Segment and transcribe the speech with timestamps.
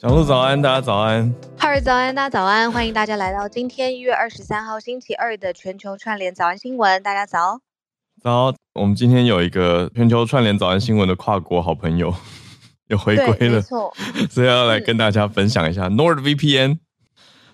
[0.00, 1.34] 小鹿早安，大家早安。
[1.58, 2.70] 哈尔早安，大家早安。
[2.70, 7.02] 欢迎大家来到今天一月二十三号星期二的全球串联早安新闻。
[7.02, 7.58] 大家早。
[8.22, 12.14] 早，我们今天有一个全球串联早安新闻的跨国好朋友
[12.86, 13.92] 又回归了，没错，
[14.30, 16.78] 所以要来跟大家分享一下 NordVPN。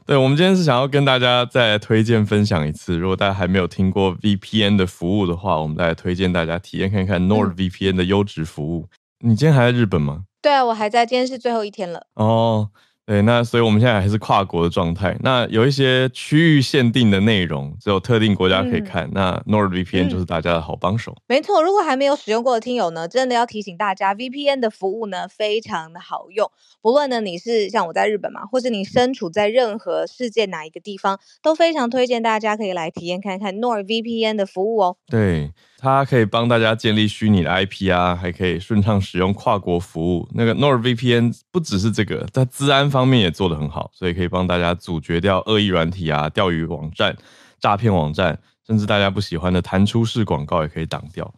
[0.04, 8.86] 对，我们今天是想要跟大家再推荐分享一次，如果大家还没有听过 VPN 的服务的话，我们再来推荐大家体验看看 NordVPN 的优质服务。
[9.24, 10.24] 嗯、你今天还在日本吗？
[10.44, 12.06] 对啊，我还在，今天是最后一天了。
[12.16, 12.68] 哦。
[13.06, 15.14] 对，那所以我们现在还是跨国的状态。
[15.20, 19.04] 那有一些区域限定的内容，只有特定国家可以看。
[19.08, 21.12] 嗯、那 NordVPN 就是大家的好帮手。
[21.12, 26.50] 嗯、没错，如果还没有使用过的听友呢，真的要提醒大家，VPN 的服务呢非常的好用。
[26.80, 34.96] 不论呢你是像我在日本嘛，或是你身处在任何世界哪一个地方，都非常推荐大家可以来体验看看 NordVPN 的服务哦。
[35.06, 35.52] 对。
[35.84, 40.26] 它可以帮大家建立虚拟的 IP 啊，还可以顺畅使用跨国服务。
[40.32, 47.14] 那个 NordVPN 不只是这个，在治安方面也做得很好，所以可以帮大家阻绝掉恶意软体啊、钓鱼网站、
[47.60, 51.34] 诈骗网站，甚至大家不喜欢的弹出式广告也可以挡掉。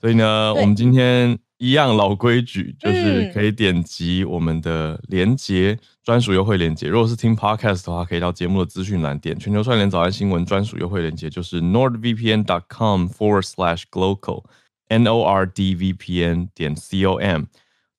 [0.00, 1.38] 所以呢，我们今天。
[1.60, 6.88] 一样老规矩，就是可以点击我们的连接，专属优惠链接。
[6.88, 17.16] 如果是听 podcast 的话，可以到节目的资讯栏点全球串联早安新闻专属优惠链接，就是 nordvpn.com forward slash glocal，n o r d v p n 点 c o
[17.18, 17.44] m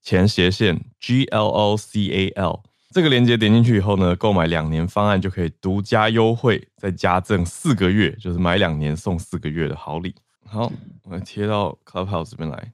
[0.01, 2.63] 前斜线 g l o c a l。
[2.89, 10.15] 这个链接点进去以后呢，购买两年方案就可以独家优惠，再加赠四个月，就是买两年送四个月的好礼。
[10.47, 10.71] 好，
[11.03, 12.73] 我们贴到 Clubhouse 这边来。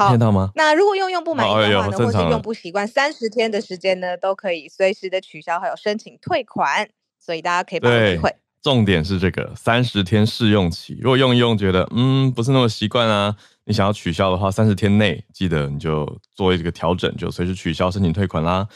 [0.00, 0.16] 好，
[0.54, 8.34] 那如果用用不满意的话呢，哦、或是用不习惯，三十天的时间呢，都可以随时的取消，还有申请退款，所以大家可以把握机会。
[8.62, 18.66] 重点是这个三十天试用期，如果用一用觉得嗯不是那么习惯啊，你想要取消的话，三十天内记得你就做一个调整，就随时取消申请退款啦。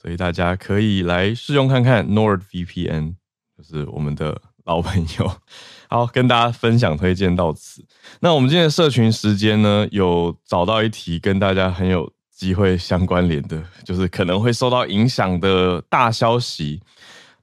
[0.00, 3.14] 所以大家可以来试用看看 NordVPN，
[3.56, 5.32] 就是我们的老朋友。
[5.90, 7.82] 好，跟大家分享推荐到此。
[8.20, 16.82] 那我们今天的社群时间呢，有找到一题跟大家很有机会相关联的，就是可能会受到影响的大消息。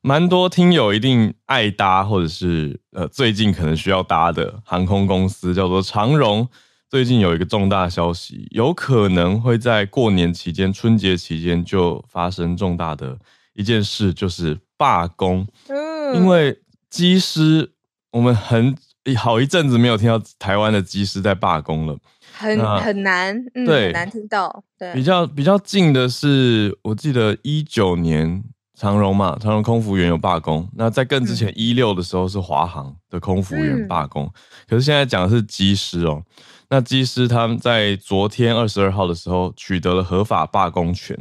[0.01, 6.47] 蛮多听友一定爱搭，或者是呃最近可能需要搭的航空公司叫做长荣。
[6.87, 13.17] 最近有一个重大消息，有可能会在过年期间、春节期间就发生重大的
[13.55, 15.47] 一件事，就是罢工。
[15.67, 16.59] 嗯，因为
[16.91, 17.71] 机师。
[18.15, 18.73] 我们很
[19.17, 21.97] 好一阵子没有听到台湾的机师在罢工了，
[22.33, 24.63] 很很难，嗯，对，很难听到。
[24.79, 28.41] 对，比较比较近的是，我记得一九年
[28.73, 30.65] 长荣嘛，长荣空服员有罢工。
[30.77, 34.31] 那在更之前一六的时候是华航的空服员罢工，嗯，
[34.69, 36.23] 可是现在讲的是机师哦。
[36.69, 41.17] 那机师他们在昨天二十二号的时候取得了合法罢工权。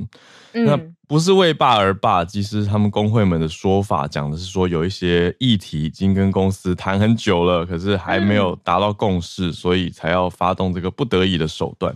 [0.54, 0.78] 那
[1.08, 11.94] 不是为罢而罢，其实他们工会们的说法讲的是说，有一些议题已经跟公司谈很久了，可是还没有达到共识，所以才要发动这个不得已的手段。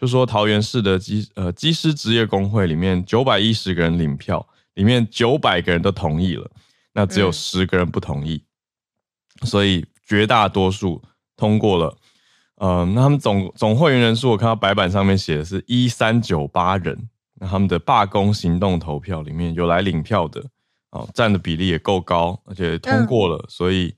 [0.00, 4.44] 就说桃园市的机呃机师职业工会里面九百一十个人领票，
[4.74, 6.50] 里面九百个人都同意了，
[6.94, 8.42] 那只有十个人不同意，
[9.42, 11.00] 所以绝大多数
[11.36, 11.96] 通过了。
[12.56, 17.08] 嗯，那他们总总会员人数，我看到白板上面写的是一三九八人。
[17.40, 20.44] 那他们的罢工行动投票里面有来领票的，
[20.90, 23.94] 哦，占的比例也够高，而且通过了，嗯、所以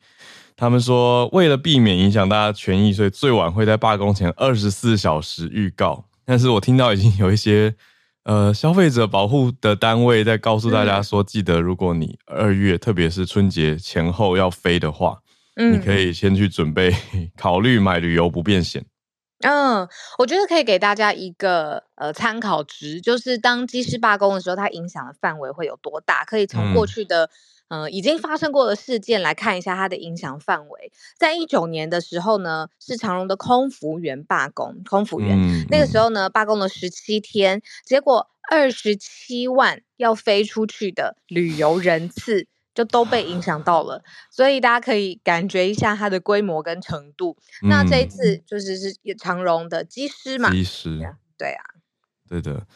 [0.55, 6.05] 他们说为了避免影响大家权益，所以最晚会在罢工前二十四小时预告。
[6.25, 7.75] 但是我听到已经有一些
[8.23, 15.19] 呃消费者保护的单位在告诉大家说，记得如果你二月特别是春节前后要飞的话，
[15.57, 16.95] 嗯、你可以先去准备
[17.37, 18.85] 考虑买旅游不便险。
[19.43, 19.89] 嗯，
[20.19, 26.25] 我觉得可以给大家一个呃参考值，就是当机师罢工的时候，它影响的范围会有多大？
[26.25, 27.29] 可以从过去的、
[27.69, 30.93] 嗯、呃已经发生过的事件来看一下它的影响范围。
[31.19, 42.47] 在一九年的时候呢，是长荣的空服员罢工，空服员、嗯、那个时候呢罢工了十七天，结果二十七万要飞出去的旅游人次。
[42.75, 47.37] 就都被影响到了，所以大家可以感觉一下它的规模跟程度。
[47.63, 50.99] 嗯、那这一次就是是长荣的机师嘛，机师，
[51.37, 51.65] 对啊，
[52.29, 52.67] 对的。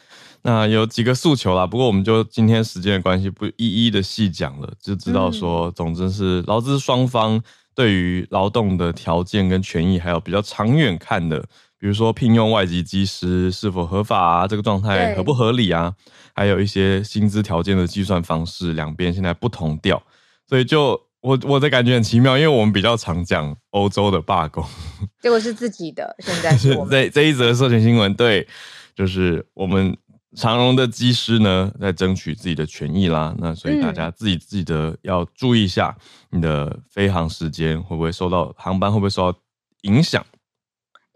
[0.42, 7.42] 那有几个诉求啦，不过我们就今天时间的关系，不一一的细讲了，就知道说，总之是劳资双方
[7.74, 11.44] 对于劳动的条件跟权益，还有比较长远看的。
[11.78, 14.46] 比如说聘用外籍机师是否合法啊？
[14.46, 15.94] 这个状态合不合理啊？
[16.34, 20.02] 还有一些薪资条件的计算方式，两边现在不同调，
[20.46, 24.64] 所以就我我的感觉很奇妙，因为我们比较常讲欧洲的罢工，
[25.20, 28.46] 结果是自己的，现在是这这一则社群新闻，对，
[28.94, 29.96] 就是我们
[30.36, 33.34] 长荣的机师呢，在争取自己的权益啦。
[33.38, 35.96] 那所以大家自己记得要注意一下，
[36.30, 39.38] 你的飞航时间会不会受到航班会不会受到
[39.82, 40.24] 影响？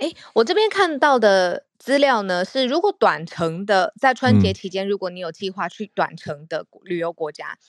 [0.01, 7.47] 哎、欸，我这边看到的资料呢，是如果短程的，在春节期间，如果你有计划去短程的旅游国家。
[7.53, 7.63] 嗯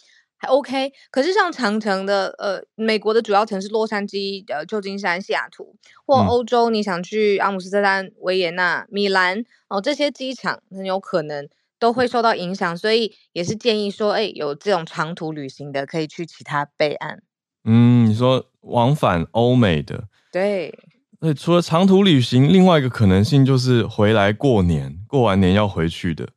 [0.43, 17.21] 还 OK，可是像长程的，呃，美国的主要城市洛杉矶、呃，旧金山、西雅图，或欧洲，你想去阿姆斯特丹、维也纳、米兰，哦，这些机场很有可能都会受到影响，所以也是建议说，哎，有这种长途旅行的，可以去其他备案。
[17.63, 20.75] 嗯，你说往返欧美的，对，
[21.21, 26.27] 对，除了长途旅行，另外一个可能性就是回来过年，过完年要回去的。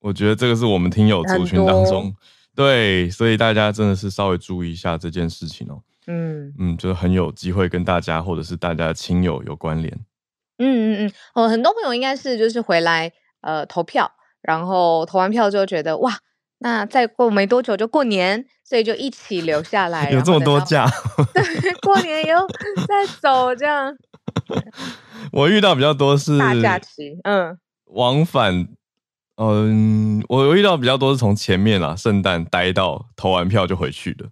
[0.00, 2.12] 我觉得这个是我们听友族群当中。
[2.54, 5.80] 对，所以大家真的是稍微注意一下这件事情哦。
[6.08, 9.92] 嗯嗯，就是很有机会跟大家或者是大家的亲友有关联。
[10.58, 13.12] 嗯嗯嗯，哦，很多朋友应该是就是回来
[13.42, 14.10] 呃投票，
[14.42, 16.18] 然后投完票之后觉得哇，
[16.58, 20.10] 那再过没多久就过年，所以就一起留下来。
[20.12, 20.90] 有这么多假？
[21.34, 22.46] 对，过年以后
[22.88, 23.94] 再走这样。
[25.32, 28.68] 我遇到比较多是大假期，嗯，往返。
[29.38, 34.24] 嗯，我遇到比较多是从前面啦，圣诞待到投完票就回去的。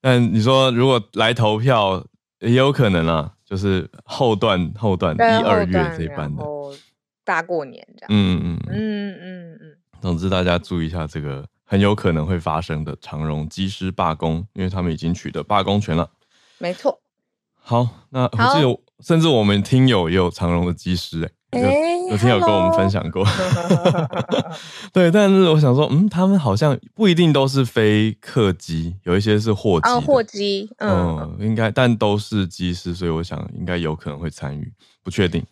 [0.00, 2.04] 但你说如果来投票，
[2.40, 6.42] 也有可能啊，就是后段后段一二月这一班的，
[7.22, 8.08] 大过年这样。
[8.08, 9.76] 嗯嗯嗯嗯嗯嗯。
[10.02, 16.10] 总之大家注意一下这个很有可能会发生的长荣机师罢工，因为他们已经取得罢工权了。
[16.58, 17.00] 没错。
[17.54, 21.32] 好，那我记得甚至我们听友也有长荣的机师哎、欸。
[21.54, 23.24] 有有听友跟我们分享过，
[24.92, 34.72] 对，但是我想说，嗯，他们好像不一定都是飞客机，有一些是货机，货机，嗯，嗯，应该，但都是机师，所以我想应该有可能会参与，
[35.04, 35.44] 不确定。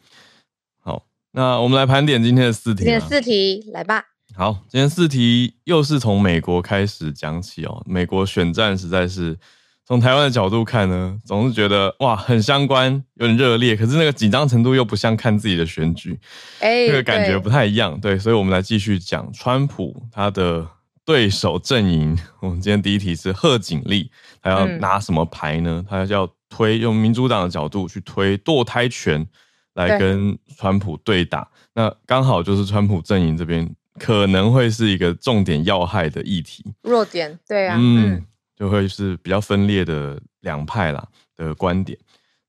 [0.83, 4.05] 好，那我们来盘点今天的四题，今天四题来吧。
[4.35, 9.39] 好，今天四题又是从美国开始讲起哦，美国选战实在是。
[9.85, 16.19] 从台湾的角度看呢，总是觉得哇很相关，有点热烈，可是那个紧张程度又不像看自己的选举，
[16.61, 18.01] 哎，这个感觉不太一样。
[18.01, 20.67] 对，所以我们来继续讲川普他的
[21.05, 22.17] 对手阵营。
[22.41, 24.09] 我们今天第一题是贺锦丽，
[24.41, 25.85] 他要拿什么牌呢？
[25.91, 29.27] 他要推用民主党的角度去推堕胎权
[29.75, 31.49] 来跟川普对打。
[31.75, 33.69] 那刚好就是川普阵营这边
[33.99, 37.37] 可能会是一个重点要害的议题，弱点。
[37.49, 38.13] 对啊，嗯。
[38.13, 38.27] 嗯
[38.63, 41.05] 就会是比较分裂的两派啦
[41.37, 41.99] 的观点。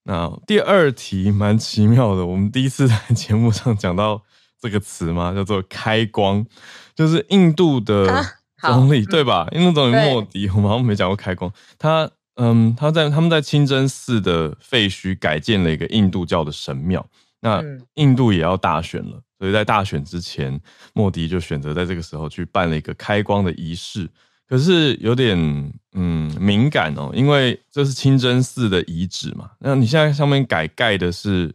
[0.04, 4.21] 那第二题蛮奇妙的，我们第一次在节目上讲到
[4.62, 6.45] 这个词嘛，叫做“开光”，
[6.94, 8.06] 就是印度的
[8.62, 9.48] 总理、啊、对吧？
[9.54, 11.51] 印度总理莫迪，我们好像没讲过开光。
[11.80, 17.04] 他嗯，他在他们在清真寺的废墟改建了一个印度教的神庙。
[17.39, 17.60] 那
[17.95, 20.62] 印度也要大选了，所以在大选之前，
[20.94, 24.07] 莫迪就选择在这个时候去办了一个开光的仪式。
[24.47, 25.37] 可是有点
[25.93, 29.51] 嗯敏感哦，因为这是清真寺的遗址嘛。
[29.59, 31.53] 那你现在上面改盖的是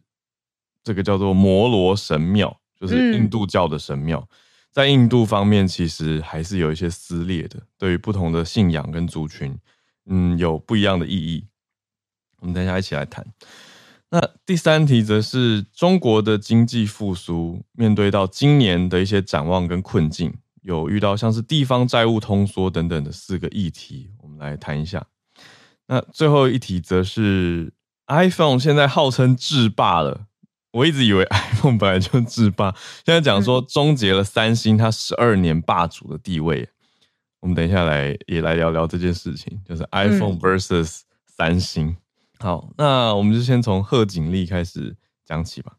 [0.82, 4.26] 这个叫做摩罗神庙，就是印度教的神庙。
[4.70, 9.58] 在印度方面，其实还是有一些撕裂的，对于不同的信仰跟族群，
[10.06, 11.44] 嗯，有不一样的意义。
[12.40, 13.26] 我们等一下一起来谈。
[14.10, 20.32] 那第三题则是中国的经济复苏，面对到今年的一些展望跟困境。
[20.68, 25.06] 有遇到像是地方债务通缩等等的四个议题，我们来谈一下。
[25.86, 27.72] 那最后一题则是
[28.06, 30.26] iPhone 现在号称制霸了，
[30.72, 32.70] 我一直以为 iPhone 本来就制霸，
[33.06, 36.68] 现在讲说终结了三星它十二年霸主的地位。
[37.40, 41.96] 我们等一下来也来聊聊这件事情，就是 iPhone versus 三星。
[42.40, 44.94] 好，那我们就先从贺锦丽开始
[45.24, 45.77] 讲起吧。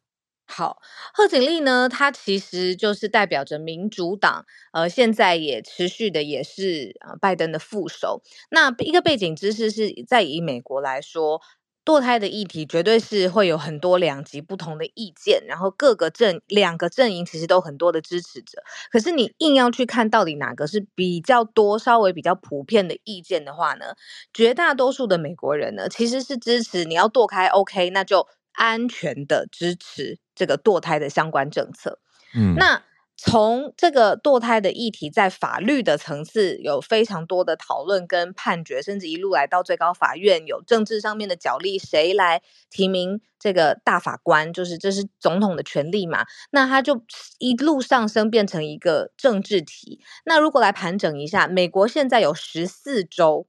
[0.52, 0.82] 好，
[1.14, 8.24] 贺锦丽呢，她其实就是代表着民主党，呃，现在也持续的也是呃拜登的副手。
[8.50, 11.40] 那一个背景知识是在以美国来说，
[11.86, 18.64] 堕胎的议题绝对是会有很多两极不同的意见，然后各个阵两个阵营其实都很多的支持者。
[18.92, 23.94] 可是你硬要去看到底哪个是比较多、稍微比较普遍的意见的话呢，
[24.34, 28.28] 绝大多数的美国人呢，其实是支持你要堕开，OK，那就。
[28.54, 32.00] 安全的支持这个堕胎的相关政策。
[32.34, 32.82] 嗯，那
[33.18, 44.54] 从这个堕胎的议题，在法律的层次有非常多的讨论跟判决，甚至一路来到最高法院，有政治上面的角力，谁来提名这个大法官？
[44.54, 46.26] 就是这是总统的权利嘛？
[46.52, 47.04] 那他就
[47.40, 50.00] 一路上升，变成一个政治题。
[50.24, 53.48] 那如果来盘整一下，美国现在有十四州。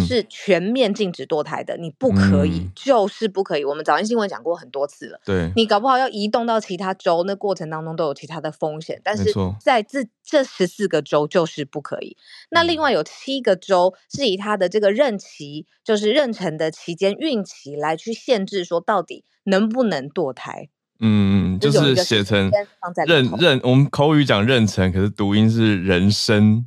[0.00, 3.64] 是全面禁止堕胎的，你不可以，嗯、就是不可以。
[3.64, 9.00] 我们早安新闻讲过很多次了，对，你搞不好要移动到其他州，那过程当中都有其他的风险。
[9.04, 12.16] 但是在这这十四个州就是不可以。
[12.50, 20.68] 那另外有七个州是以他的这个任期，就是妊娠的期间、孕期来去限制，说到底能不能堕胎。
[21.00, 26.66] 嗯，就是写成妊妊，我们口语讲妊娠，可是读音是人生。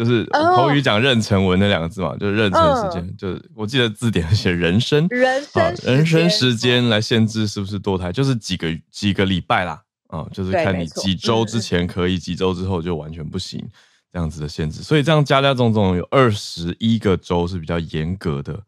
[0.00, 0.24] 就是
[0.56, 6.88] 口语讲妊娠纹那两个字嘛，就是妊娠时间，嗯、就是我记得字典写人生，人生人生时间。
[6.88, 13.62] 来限制是不是堕胎，就是几个几个礼拜啦，啊、嗯，就是看你几周之前可以，几周之后就完全不行，
[14.10, 14.82] 这样子的限制。
[14.82, 18.58] 所以这样加加总总有二十一个周是比较严格的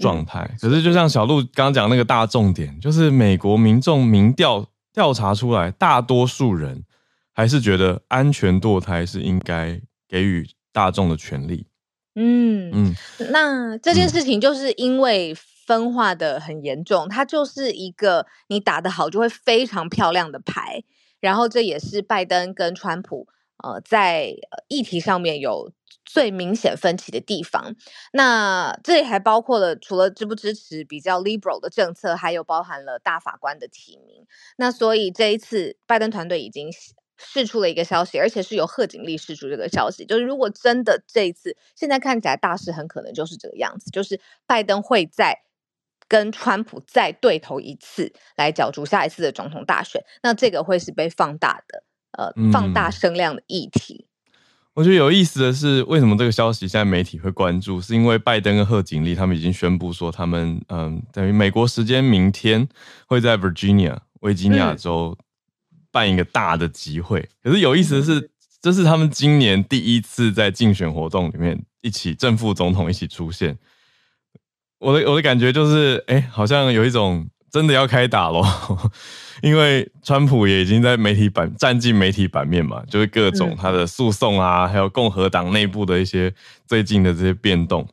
[0.00, 0.46] 状态。
[0.52, 6.84] 嗯、可是就像小鹿刚刚讲那个大重点，就是美国民众民调调查出来，大多数人
[7.32, 10.46] 还是觉得安全堕胎是应该给予
[10.78, 11.66] 大众的权利，
[12.14, 12.94] 嗯嗯，
[13.32, 20.84] 那这件事情就是因为分化的很严重，嗯、它就是一个你打得好就会非常漂亮的牌，
[21.18, 23.26] 然后这也是拜登跟川普
[23.64, 24.36] 呃在
[24.68, 25.72] 议题上面有
[26.04, 27.74] 最明显分歧的地方。
[28.12, 34.24] 那这里还包括了除了支不支持比较 liberal 的政策，还有包含了大法官的提名。
[34.58, 36.70] 那所以这一次拜登团队已经。
[37.18, 45.42] 释出了一个消息，而且是由贺锦丽释出这个消息，就是如果真的这一次，现在看起来大势很可能就是这个样子，就是拜登会再
[46.06, 51.82] 跟川普再对头一次，来角逐下一次的总统大选，那这个会是被放大的，
[52.12, 54.06] 呃，放大声量的议题。
[54.06, 54.32] 嗯，
[54.74, 62.68] 我觉得有意思的是，为什么这个消息现在媒体会关注，是因为拜登跟贺锦丽他们已经宣布说，他们嗯，等于美国时间明天
[63.06, 65.18] 会在 Virginia 维吉尼亚州。
[65.88, 68.30] 嗯办一个大的集会，可是有意思的是，
[68.60, 73.56] 这是他们今年第一次在竞选活动里面一起正副总统一起出现。
[74.78, 78.46] 我的我的感觉就是，哎，好像有一种真的要开打咯，
[79.42, 86.32] 因为川普也已经在媒体版占尽媒体版面嘛，就是各种他的诉讼啊，还有共和党内部的一些
[86.66, 87.88] 最近的这些变动。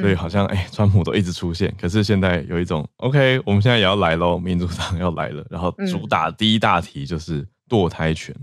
[0.00, 8.34] 所以好像哎，川普都一直出现，可是现在有一种 OK，我们现在也要来喽，民主党要来了，然后主打第一大题就是堕胎权。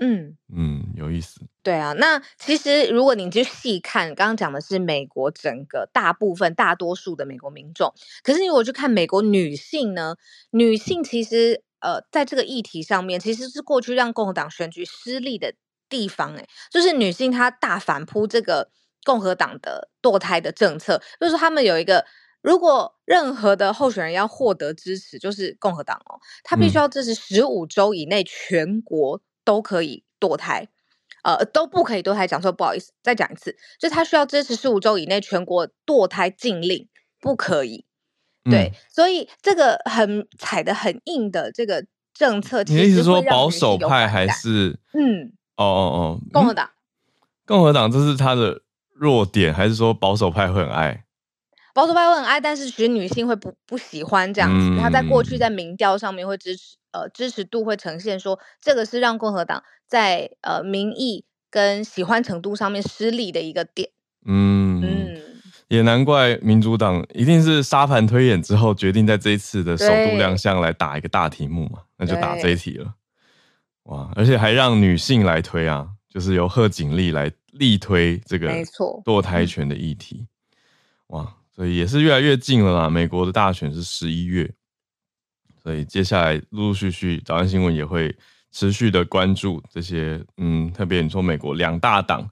[0.00, 1.40] 嗯嗯，有意思。
[1.62, 10.14] 对啊，那其实如果你去细看，刚刚讲的是美国整个大部分大多数的美国民众，可是你如果去看美国女性呢，
[10.50, 15.54] 女性其实呃在这个议题上面，其实是过去让共和党选举失利的
[15.88, 18.70] 地方，哎，就是女性她大反扑这个。
[19.08, 22.04] 共和党的堕胎的政策，就是他们有一个，
[22.42, 30.68] 如果任何的候选人要获得支持，就是共和党哦，他必须要支持十五周以内全国都可以堕胎，
[31.22, 32.26] 嗯、呃，都不可以堕胎。
[32.26, 36.86] 讲错，不好意思，再讲一次，就他需要支持十五周以内全国堕胎禁令，
[37.18, 37.86] 不可以。
[38.44, 46.68] 对，嗯、所以这个很踩的很硬的这个政策，你意思说保守派还是嗯，哦哦哦，共和党，
[47.46, 48.60] 共和党这是他的。
[48.98, 51.04] 弱点还是说保守派会很爱？
[51.74, 54.80] 保守派会很爱，但是其实女性会不不喜欢这样子。
[54.80, 63.90] 她、嗯、在过去在民调上面会支持，呃，支持度会呈现说这个是让共和党在呃民意跟喜欢程度上面失利的一个点。
[64.26, 65.20] 嗯嗯，
[65.68, 72.94] 也难怪民主党一定是沙盘推演之后决定在这一次的首度亮相来打一个大题目嘛，那就打这一题了。
[73.84, 77.30] 哇，而且还让女性来推啊，就是由贺锦丽来。
[77.58, 78.50] 力推这个
[79.04, 80.26] 堕胎权的议题，
[81.08, 82.88] 哇，所以也是越来越近了啦。
[82.88, 84.50] 美国的大选是十一月，
[85.62, 88.16] 所以接下来陆陆续续，早安新闻也会
[88.52, 92.28] 持续的关注这些，嗯，特别你说美国两大党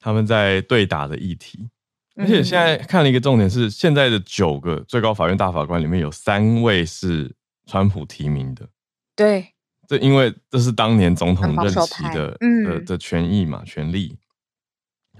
[0.00, 1.68] 他们在对打的议题，
[2.16, 7.30] 而且现在看了一个重点是，现在的九个最高法院大法官里面有三位是
[7.66, 8.68] 川普提名的，
[9.14, 9.52] 对，
[9.86, 14.16] 这因为这是当年总统任期的，嗯，的的权益嘛，权利。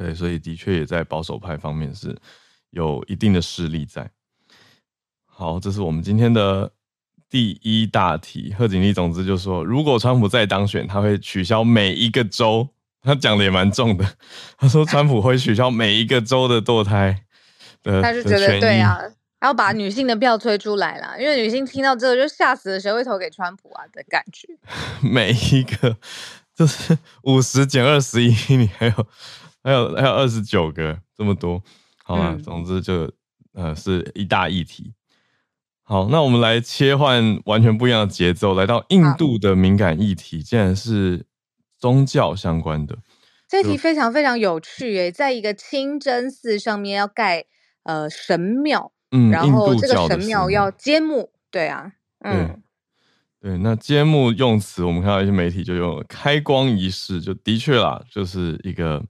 [0.00, 2.16] 对，所以的确也在保守派方面是
[2.70, 4.10] 有一定的势力在。
[5.26, 6.72] 好，这是我们今天的
[7.28, 8.54] 第一大题。
[8.58, 12.66] 贺锦丽总之就是说，如果川普再当选，他会取消每一个州。
[13.02, 14.06] 他讲的也蛮重的，
[14.56, 17.24] 他说川普会取消每一个州的堕胎
[17.82, 18.00] 的。
[18.00, 18.98] 他是觉得对啊，
[19.42, 24.48] 要把女性的票推出来了，因为女性听到这个就吓死了，谁会投给川普啊的感觉。
[25.06, 25.94] 每一个
[26.54, 29.06] 就是五十减二十一，你还有。
[29.62, 31.62] 还有还有二十九个，这么多，
[32.04, 33.10] 好了，嗯、总之就
[33.52, 34.94] 呃是一大议题。
[35.82, 41.26] 好，那我们来切换完全不一样的节奏，来到印度的敏感议题，竟然是
[41.78, 42.98] 宗教相关的。
[43.48, 47.44] 这题非常非常有趣诶，在一个清真寺上面要盖
[47.82, 51.90] 呃神庙，嗯，然后这个神庙要揭幕，对啊，
[52.20, 52.62] 嗯，
[53.40, 59.04] 对，那揭幕用词，我们看到一些媒体就用了开光仪式，就的确啦，就是一个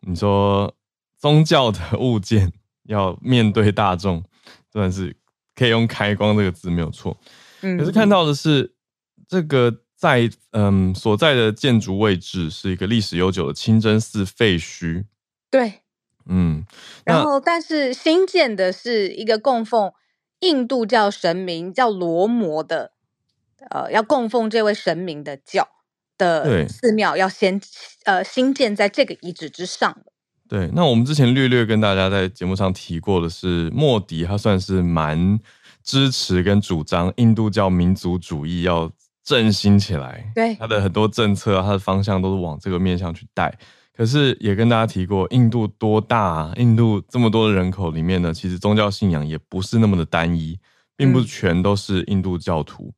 [0.00, 0.74] 你说
[1.18, 2.52] 宗教的物件
[2.84, 4.24] 要面对大众，
[4.72, 5.16] 算是
[5.54, 7.16] 可以用开光这个字没有错，
[7.62, 8.74] 嗯，可是看到的是
[9.28, 9.82] 这个。
[10.00, 15.04] 在嗯所在的建筑位置是一个历史悠久的清真寺废墟，
[15.50, 15.82] 对，
[16.24, 16.64] 嗯，
[17.04, 19.92] 然后但是新建的是一个供奉
[20.38, 22.92] 印度教神明叫罗摩的，
[23.68, 25.68] 呃，要供奉这位神明的教
[26.20, 27.60] 的寺庙，要先
[28.04, 29.96] 呃新建在这个遗址之上。
[30.48, 35.40] 对，那我们之前略略跟大家在节目上提过的是，莫迪他算是蛮
[35.82, 38.92] 支持跟主张印度教民族主义要。
[39.22, 43.56] 振兴起来，对他的很多政策，他的方向都是往这个面向去带。
[43.94, 46.52] 可是也跟大家提过，印度多大啊？
[46.56, 50.58] 印度这么多的人口里面呢，其实宗教信仰也不是那么的单一，
[50.96, 52.84] 并不全都是印度教徒。
[52.84, 52.94] 嗯、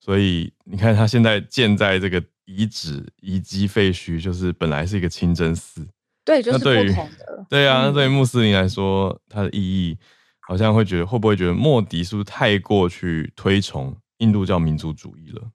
[0.00, 2.22] 所以你看，他现在建在这个
[2.56, 5.86] 遗址遗迹废墟，就是本来是一个清真寺，
[6.24, 7.46] 对，就是不同的。
[7.48, 9.96] 对啊，那对于穆斯林来说，它的意义
[10.40, 15.50] 好像会觉得，会不会觉得莫迪是不是太过去推崇印度教民族主义了？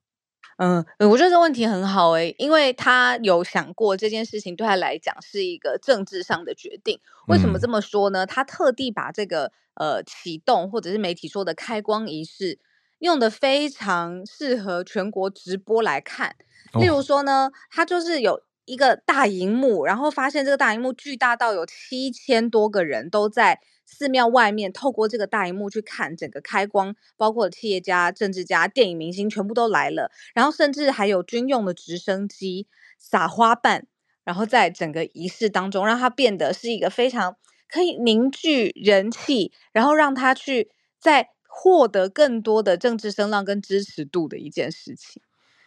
[0.57, 6.97] 嗯，我觉得这个问题很好诶、欸，因为他有想过这件事情对他来讲是一个政治上的决定。
[7.27, 8.25] 为什么这么说呢？
[8.25, 12.57] 他特地把这个呃启动或者是媒体说的开光仪式
[12.99, 16.37] 用的非常适合全国直播来看。
[16.79, 23.59] 例如说呢，他就是有一个大荧幕，然后发现这个大荧幕巨大到有七千多个人都在。
[23.87, 32.67] 寺庙外面，透过这个大荧幕去看整个开光，包括企业家、政治家、电影明星全部都来了，然后甚至还有军用的直升机
[32.97, 33.85] 撒花瓣，
[34.23, 37.37] 然后在整个仪式当中，让它变得是一个非常
[37.69, 45.21] 可以凝聚人气，然后让他去在获得更多的政治声浪跟支持度的一件事情。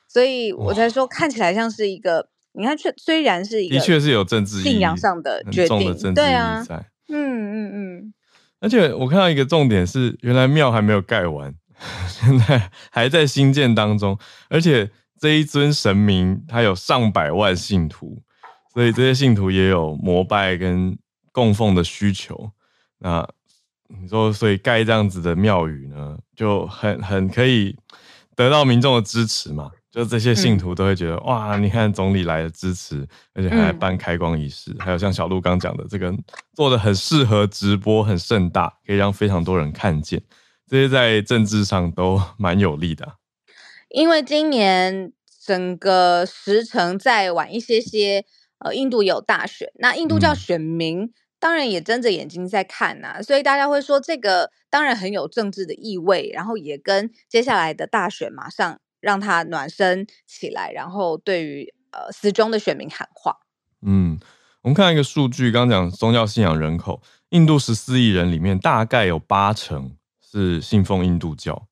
[0.09, 6.65] 所以我才说，看起来像是一个，你看，却虽然是一个，的确是有政治信仰上的决定，的对啊。
[7.11, 8.15] 嗯嗯嗯，
[8.61, 11.55] 而且我看到一个重点是，原来庙还没有盖完，
[12.09, 14.19] 现在还在兴建当中，
[14.49, 14.91] 而且
[15.21, 18.23] 这一尊神明他有上百万信徒，
[18.73, 20.99] 所以这些信徒也有膜拜跟
[21.33, 22.51] 供奉的需求。
[22.99, 23.29] 那
[23.89, 27.77] 你说，所以盖这样子的庙宇呢，就很很可以
[28.37, 29.71] 得到民众的支持嘛？
[29.91, 36.15] 就这些信徒都会觉得、嗯、哇，你看总理来了支持，而且还来办开光仪式，嗯、还有像小鹿刚讲的，这个
[36.55, 40.23] 做的很适合直播，很盛大，可以让非常多人看见。
[40.67, 43.15] 这些在政治上都蛮有利的、啊。
[43.89, 45.11] 因为今年
[45.43, 48.27] 整个时程再晚一些些，
[48.59, 58.79] 呃，印度有大选，那印度教选民、嗯、当然也睁着眼睛在看呐、啊，所以大家会说这个当然很有政治的意味，然后也跟接下来的大选马上。
[59.01, 63.37] 让他暖身起来，然后对于呃死忠的选民喊话。
[63.83, 64.19] 嗯，
[64.63, 71.69] 我们看一个数据，刚刚讲宗教信仰人口，印度十四亿人里面，大概有八成是信奉印度教。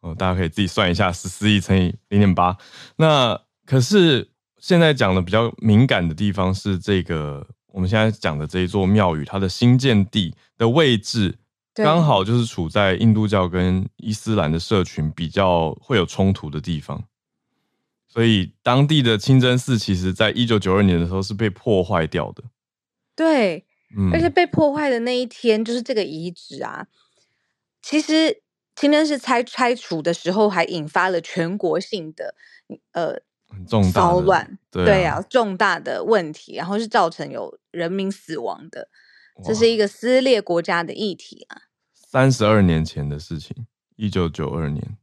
[0.00, 2.56] 哦、大家可以自己算一下，十四亿乘以零点八。
[2.96, 11.38] 那可是现在讲的比较敏感的地方是这个，我们现在讲的这一座庙宇，它的新建地的位置。
[11.74, 17.04] 刚好就是处在印度教跟伊斯兰的社群比较会有冲突的地方，
[18.06, 22.44] 所以当地的清真寺其实在一九九二年的时候是被破坏掉的。
[23.16, 23.64] 对，
[23.96, 26.86] 嗯，而且被破坏的那一天，就是这个遗址啊，
[27.80, 28.42] 其实
[28.76, 32.34] 清真寺拆拆除的时候，还引发了全国性的
[32.92, 33.20] 呃
[33.66, 38.88] 重大骚乱，对啊，重大的问题，然后是造成有人民死亡的。
[39.44, 41.56] 这是一个撕裂国家的议题啊！
[41.94, 43.66] 三十二年前的事情，
[43.96, 44.96] 一九九二年，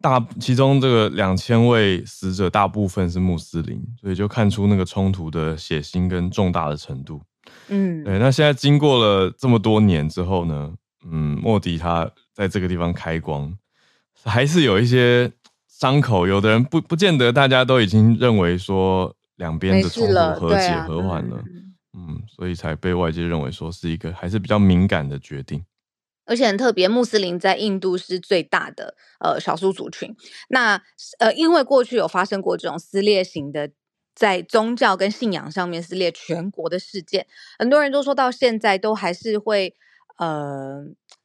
[0.00, 7.20] 大其中这个两千位死者大部分是穆斯林，所以就看出那个冲突的血腥跟重大的程度。
[7.68, 8.18] 嗯，对。
[8.18, 10.72] 那现在经过了这么多年之后呢？
[11.10, 13.56] 嗯，莫迪他在这个地方开光，
[14.24, 15.30] 还是有一些
[15.68, 16.26] 伤口。
[16.26, 21.42] 有的人不不见得，大家都已经认为说两边的冲突和解和缓了。
[21.46, 21.57] 嗯，
[22.06, 25.64] 嗯所以才被外界认为说是一个还是比较敏感的决定，
[26.24, 30.14] 而且很特别，穆斯林在印度是最大的呃少数族群。
[30.50, 30.80] 那
[31.18, 33.70] 呃，因为过去有发生过这种撕裂型的，
[34.14, 37.26] 在宗教跟信仰上面撕裂全国的事件，
[37.58, 39.74] 很多人都说到现在都还是会
[40.18, 40.84] 呃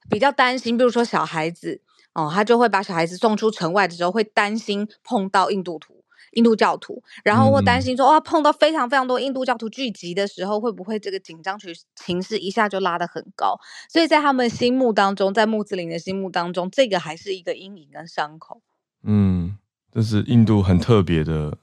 [0.09, 1.81] 比较担心，比如说小孩子
[2.13, 5.92] 哦，他就会把小孩子送出城外的时候会担心碰到印度徒。
[6.33, 13.57] 印度教徒，然后我担心说哇，碰到非常非常多印度教徒聚集的时候，会不会这个紧张局情势一下就拉得很高？
[13.89, 18.61] 所以在他们心目当中，在穆斯林的心目当中，这个还是一个阴影跟伤口。
[19.03, 19.57] 嗯，
[19.91, 21.57] 这是印度很特别的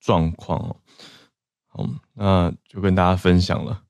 [0.00, 0.76] 状况哦。
[1.68, 3.82] 好，那就跟大家分享了。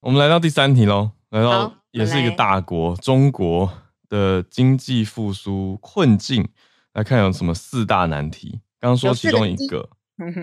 [0.00, 3.70] 我们来到第三题喽，来到也是一个大国中国
[4.08, 6.48] 的经济复苏困境，
[6.94, 8.60] 来看有什么四大难题。
[8.80, 9.88] 刚刚说其中一个，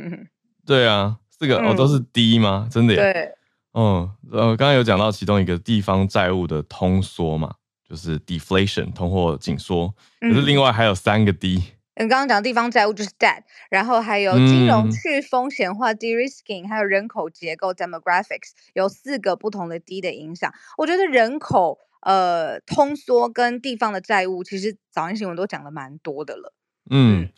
[0.65, 2.67] 对啊，四个、嗯、哦都是 D 吗？
[2.71, 2.99] 真的耶？
[2.99, 3.31] 对，
[3.73, 7.55] 嗯，呃，刚刚有讲到其中一个地方债务的通缩嘛，
[7.87, 11.63] 就是 deflation 通货紧缩，可是另外还有三个 D。
[11.97, 20.53] 你刚刚讲的地方债务就是 debt，然后还有金融去风险化 de-risking，还有人口结构 demographics，有四个不同的 D 的影响。
[20.77, 26.53] 我觉得人口呃通缩跟地方的债务，其实早安新闻都讲的蛮多的了。
[26.89, 27.29] 嗯，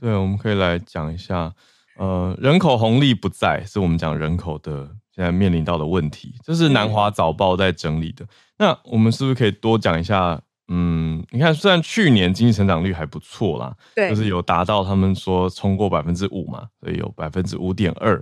[0.00, 1.52] 对，我们可以来讲一下，
[1.98, 8.24] 呃，人口红利不在，是我们讲人口的现在面临到的问题，这是南华早报在整理的。
[8.24, 8.28] 嗯、
[8.58, 10.40] 那我们是不是可以多讲一下？
[10.68, 18.20] 嗯，你看，虽然去年经济成长率还不错啦，对，就是有达到他们说冲过百分之五嘛，所以有百分之五点二，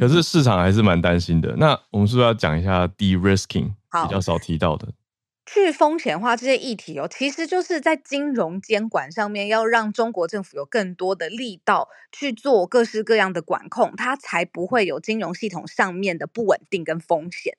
[0.00, 1.52] 可是市场还是蛮担心的。
[1.52, 4.88] 嗯、那我们是不是要讲一下 de-risking 比较少提到的
[5.46, 7.06] 去风险化这些议题哦？
[7.10, 17.56] 其实就是在金融监管上面，要让中国政府有更多的力道去做各式各样的管控，它才不会有金融系统上面的不稳定跟风险。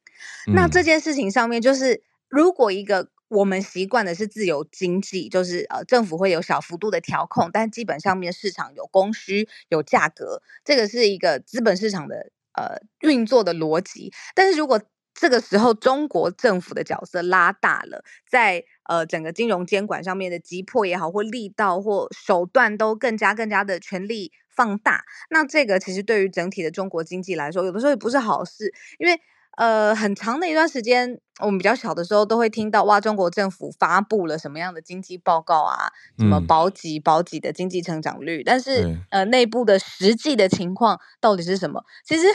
[0.48, 14.12] 嗯、那这件事情上面，就是如果一个我们习惯的是自由经济，就是呃政府会有小幅度的调控，但基本上面市场有供需有价格，这个是一个资本市场的呃运作的逻辑。
[14.34, 14.82] 但是如果
[15.16, 29.20] 这个时候中国政府的角色拉大了，在呃整个金融监管上面的急迫也好，或力道或手段都更加更加的全力放大，那这个其实对于整体的中国经济来说，有的时候也不是好事，因为。
[29.58, 41.86] 呃，很长的一段时间，我们比较小的时候都会听到哇，中国政府发布了什么样的经济报告啊，什么保几保几的经济成长率，但是呃，内部的实际的情况到底是什么？
[42.04, 42.28] 其实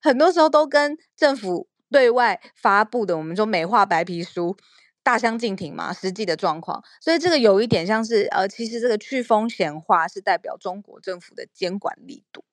[0.00, 4.56] 很多时候都跟政府对外发布的我们说美化白皮书
[5.04, 6.82] 大相径庭嘛，实际的状况。
[7.00, 12.44] 所以这个有一点像是呃，其实这个去风险化是代表中国政府的监管力度。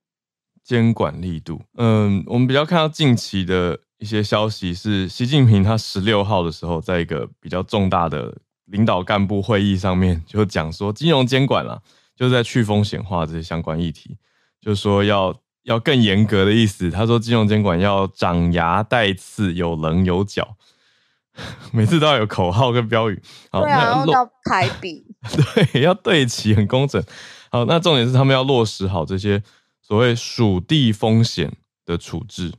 [0.64, 3.80] 监管力度，嗯，我们比较看到近期的。
[4.02, 11.80] 一些消息是，习近平他十六号的时候，在一个比较重大的领导干部会议上面，就讲说金融监管啦，
[12.16, 14.18] 就是在去风险化这些相关议题，
[14.60, 16.90] 就是说要要更严格的意思。
[16.90, 20.56] 他说金融监管要长牙带刺，有棱有角，
[21.72, 23.22] 每次都要有口号跟标语。
[23.52, 25.06] 好，对啊，然后要排比，
[25.72, 27.04] 对，要对齐，很工整。
[27.52, 29.42] 好，那重点是他们要落实好这些
[29.82, 31.52] 所谓属地风险
[31.86, 32.54] 的处置。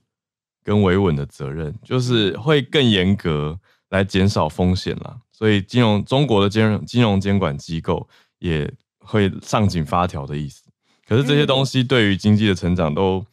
[0.65, 5.17] 跟维稳的责任，就是会更严格来减少风险啦。
[5.33, 10.63] 所以金融中国的金融金融监管机构也会上紧发条的意思。
[11.07, 13.25] 可是这些东西对于经济的成长都，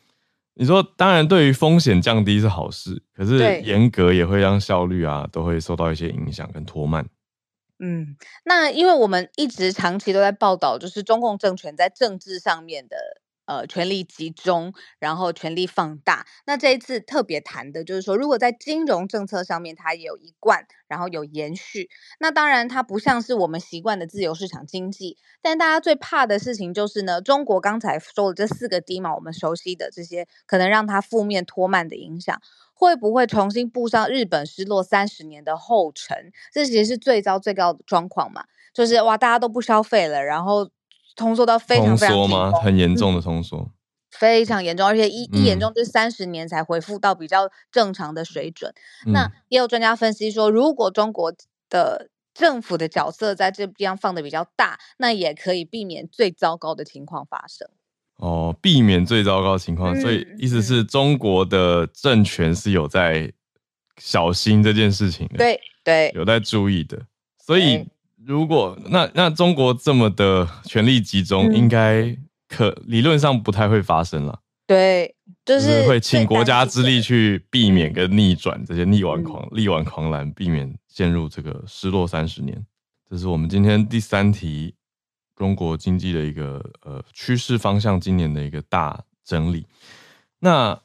[0.55, 7.07] 你说当然对于风险降低是好事，可是严格也会让效率啊都会受到一些影响跟拖慢。
[7.79, 12.97] 嗯，那因为我们一直长期都在报道，就是中共政权在政治上面的。
[13.49, 16.27] 呃，权力集中，然后权力放大。
[16.45, 25.17] 那这一次特别谈的就是说，如果在金融政策上面它也有一贯，然后有延续，那当然它不像是我们习惯的自由市场经济。
[25.41, 32.39] 但大家最怕的事情就是呢，中国刚才说的这四个低嘛，我们熟悉的这些，可能让它负面拖慢的影响，
[32.75, 36.31] 会不会重新步上日本失落三十年的后尘？
[36.53, 38.43] 这其实是最糟最高的状况嘛，
[38.75, 40.69] 就是哇，大家都不消费了，然后。
[41.15, 42.51] 通缩到非常非常紧吗？
[42.63, 43.71] 很严重的通缩，
[44.11, 48.73] 非常严重，而且一一严重就三十年才恢复到比较正常的水准。
[49.05, 51.33] 嗯、那也有专家分析说，如果中国
[51.69, 57.67] 的政府的角色在这边放的比较大，那也可以避免最糟糕的情况发生。
[58.15, 63.33] 哦，避免最糟糕的情况，嗯、所以意思是中国的政权是有在
[63.97, 67.01] 小心这件事情的，对对，有在注意的，
[67.45, 67.85] 所以。
[68.25, 72.15] 如果那那中国这么的权力集中，应该
[72.47, 74.41] 可理论上不太会发生了。
[74.67, 82.65] 对，就是会请国家之力去避免跟逆转这些力挽狂力挽狂澜，避免陷入这个失落三十年。
[83.09, 84.75] 这是我们今天第三题，
[85.35, 89.65] 中国经济的一个呃趋势方向，今年的一个大整理。
[90.41, 90.79] 那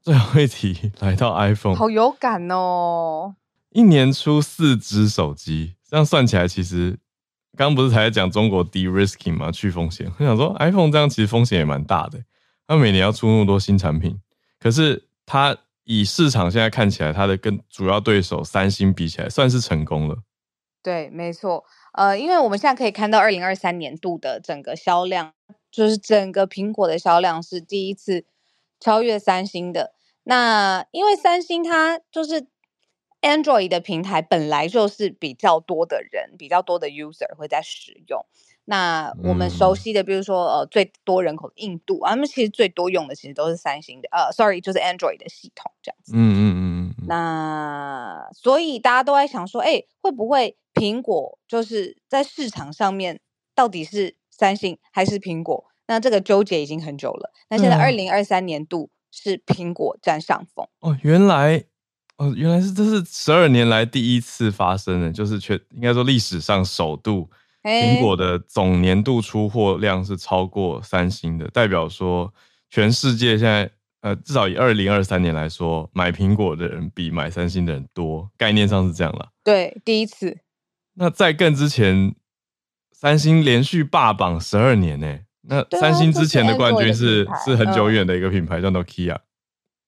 [0.00, 3.34] 最后一题来到 iPhone，好有感哦！
[3.70, 5.74] 一年出四只手机。
[5.94, 6.98] 这样算起来，其实
[7.56, 9.52] 刚刚不是才在讲中国 de-risking 吗？
[9.52, 10.10] 去风险。
[10.18, 12.18] 我想说，iPhone 这样其实风险也蛮大的。
[12.66, 14.18] 它每年要出那么多新产品，
[14.58, 20.16] 可是它以市场现在看起来，它的跟主要对手三星比起来，算是成功了。
[20.82, 21.64] 对，没错。
[21.92, 25.32] 呃，因为我们现在可以看到二零二三年度的整个销量，
[25.70, 28.24] 就是整个苹果的销量是第一次
[28.80, 29.92] 超越三星的。
[30.24, 32.48] 那因为三星它就是
[33.24, 38.24] Android 的平台本来就是比较多的人，比较多的 user 会在使用。
[38.66, 46.12] 那我们熟悉的，比如说呃，最多人口的印度，他们其实最多用的其实都是三星的，呃，sorry，就是 Android 的系统这样子。
[46.14, 47.06] 嗯嗯嗯嗯。
[47.06, 53.20] 那所以大家都在想说，哎，会不会苹果就是在市场上面
[53.54, 55.66] 到底是三星还是苹果？
[55.86, 57.30] 那这个纠结已经很久了。
[57.50, 60.66] 那现在二零二三年度是苹果占上风。
[60.80, 61.64] 哦，原来
[62.16, 67.28] 哦，原来是这是十二年来第一次发生的，就是全应该说历史上首度。
[67.62, 72.30] 苹果的总年度出货量是超过三星的，代表说
[72.68, 73.70] 全世界现在
[74.02, 79.30] 呃，至少以二零二三年来说，买苹果的人比买三星的人多，概念上是这样了。
[79.42, 80.40] 对，第一次。
[80.96, 82.14] 那在更之前，
[82.92, 85.20] 三星连续霸榜十二年呢。
[85.48, 89.16] 那三星之前的冠军是是很久远的一个品牌，叫 Nokia。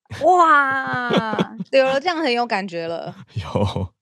[0.22, 3.12] 哇，有了这样很有感觉了。
[3.34, 3.92] 有，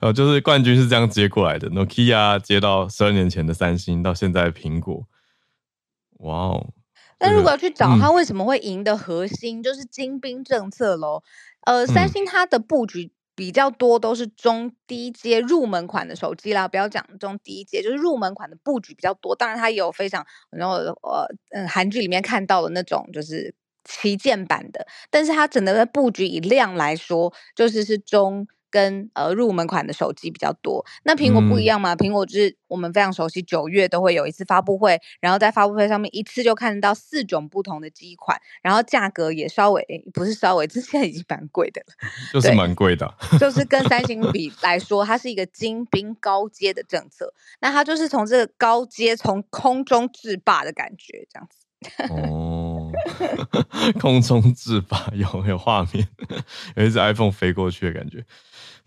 [0.00, 5.08] 呃，就是冠军是这样接过来的，Nokia 接到十二年前的三星，到现在苹果。
[6.18, 6.66] 哇哦！
[7.18, 11.24] 但如果要去找它为什么会赢的核心，嗯、就是精兵政策喽。
[11.66, 19.34] 呃，三星它的布局比较多都是中低阶入门款的手机啦，不要讲中低阶，就是入门款的布局比较多。
[19.34, 23.52] 当然，它也有非常，然后呃嗯，韩剧里面看到的那种就是。
[23.88, 30.84] 旗舰版的，但是它整个的布局以量来说，就是是中跟呃入门款的手机比较多。
[31.04, 31.96] 那苹果不一样嘛？
[31.96, 41.94] 苹、嗯、果就是我们非常熟悉，九月都会有一次发布会，然后在发布会上面一次就看到四种不同的机款，然后价格也稍微不是稍微，这现在已经蛮贵的了，
[42.34, 47.32] 就是蛮贵的，就是跟三星 比来说，它是一个精兵高阶的政策。
[47.60, 51.67] 那它就是从这个高阶从空中制霸的感觉，这样子。
[52.10, 52.90] 哦，
[54.00, 56.08] 空中制霸有有画面，
[56.76, 58.24] 有一只 iPhone 飞过去的感觉。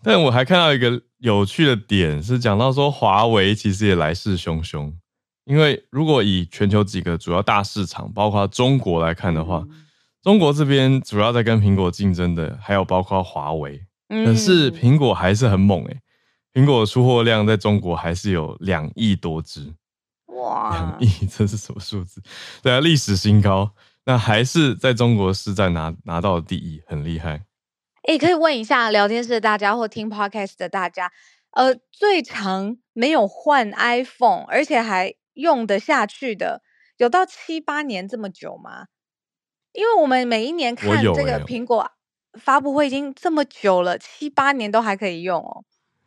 [0.02, 4.92] 但我还看到一个有趣的点，是讲到说华为其实也来势汹汹。
[5.44, 9.64] 因为如果以全球几个主要大市场，包括中国来看的话，
[10.22, 13.84] 中国这边主要在跟苹果竞争的，还有包括华为。
[14.08, 16.00] 可是苹果还是很猛诶，
[16.52, 19.72] 苹果的出货量在中国还是有两亿多只。
[20.42, 22.20] 哇，两亿， 这是什么数字？
[22.62, 23.72] 对啊，历史新高。
[24.04, 27.44] 那还是在中国是在拿拿到第一，很厉害。
[28.02, 31.12] 哎、欸，可以问一下聊天室的大家或听 podcast 的大家，
[31.52, 36.62] 呃，最长没有换 iPhone，而且还用得下去的，
[36.96, 38.86] 有到七八年这么久吗？
[39.72, 41.88] 因为我们每一年看这个苹果
[42.40, 45.62] 发布会已经这么久了，七八年都还可以用哦。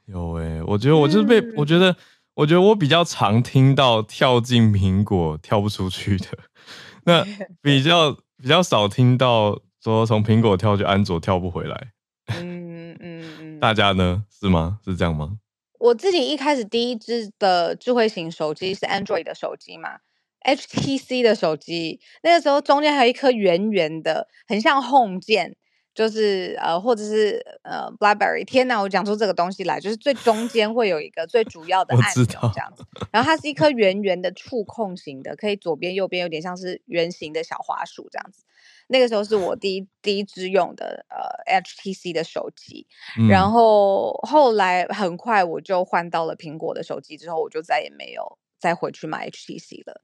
[0.08, 1.96] 有哎、欸，我觉得我就是被、嗯、我觉得。
[2.36, 6.28] 我觉得我比较常听到跳进苹果跳不出去的，
[7.06, 7.24] 那
[7.62, 11.92] 比较比较少听到说从苹果跳去安卓跳不回来。
[12.36, 14.80] 嗯嗯嗯，大家呢是吗？
[14.84, 15.38] 是这样吗？
[15.80, 20.00] 我自己一开始第一支的智慧型手机是 Android 的手机嘛
[20.46, 25.56] ，HTC 的手机，那个时候中间还有一颗圆圆的，很像 Home 键。
[25.96, 28.44] 就是呃，或者是呃，BlackBerry。
[28.44, 32.84] 天哪，我讲出这个东西来，就是最中间会有一个最主要的按钮这样子。
[33.12, 38.44] 然后它是一颗圆圆的触控型的，可以左边右边有点像是圆形的小滑鼠这样子。
[38.88, 42.86] 那个时候是我第一第一支用的呃 HTC 的手机，
[43.18, 50.02] 嗯，然后后来很快我就换到了苹果的手机，之后我就再也没有再回去买 HTC 了。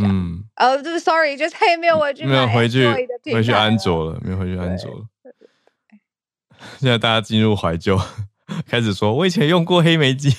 [0.00, 2.86] 嗯，呃，就是 Sorry，就再也没有回去，没有回去
[3.32, 5.06] 回去安卓了，没有回去安卓了。
[6.78, 7.98] 现在大家进入怀旧，
[8.66, 10.34] 开始说：“我以前用过黑莓机。”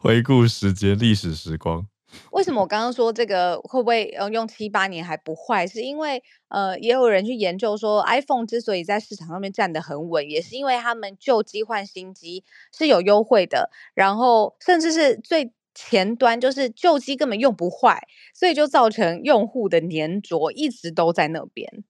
[0.00, 1.86] 回顾时间，历史时光。
[2.30, 5.66] 为什么我刚刚说这个会不会用七八年还不坏？
[5.66, 12.42] 是因为呃也有人去研究说，iPhone 之所以在市场上面站得很稳，也是因为他们旧机换新机
[12.76, 21.84] 是有优惠的，然后甚至是最前端就是旧机根本用不坏，所以就造成用户的黏着一直都在那边。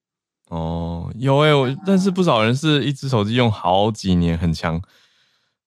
[0.48, 4.80] 哦，有哎、欸，我认识不少人是一只手机用好几年，很强，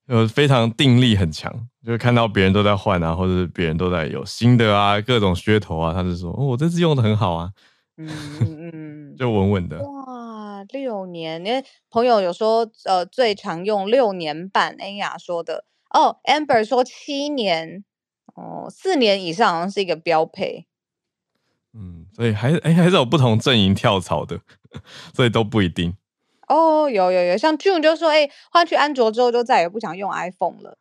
[0.08, 1.54] 呃，非常定力很强，
[1.86, 7.52] 就是看到别人都在换啊，或者是别人都在有新的啊，各种噱头啊，他就说，哦，我这次用的很好啊，
[7.98, 8.08] 嗯
[8.40, 9.84] 嗯嗯，就稳稳的。
[9.84, 17.84] 哇，六年，因为朋友有说，呃，最常用六年半，恩雅说的，哦，Amber 说七年，
[18.34, 20.69] 哦，四年以上好像是一个标配。
[22.16, 24.40] 所以还哎、欸、还是有不同阵营跳槽的，
[25.16, 25.96] 所以都不一定。
[26.48, 30.79] 哦，有有有，像 June 就说，哎、换去安卓之后就再也不想用 iPhone 了。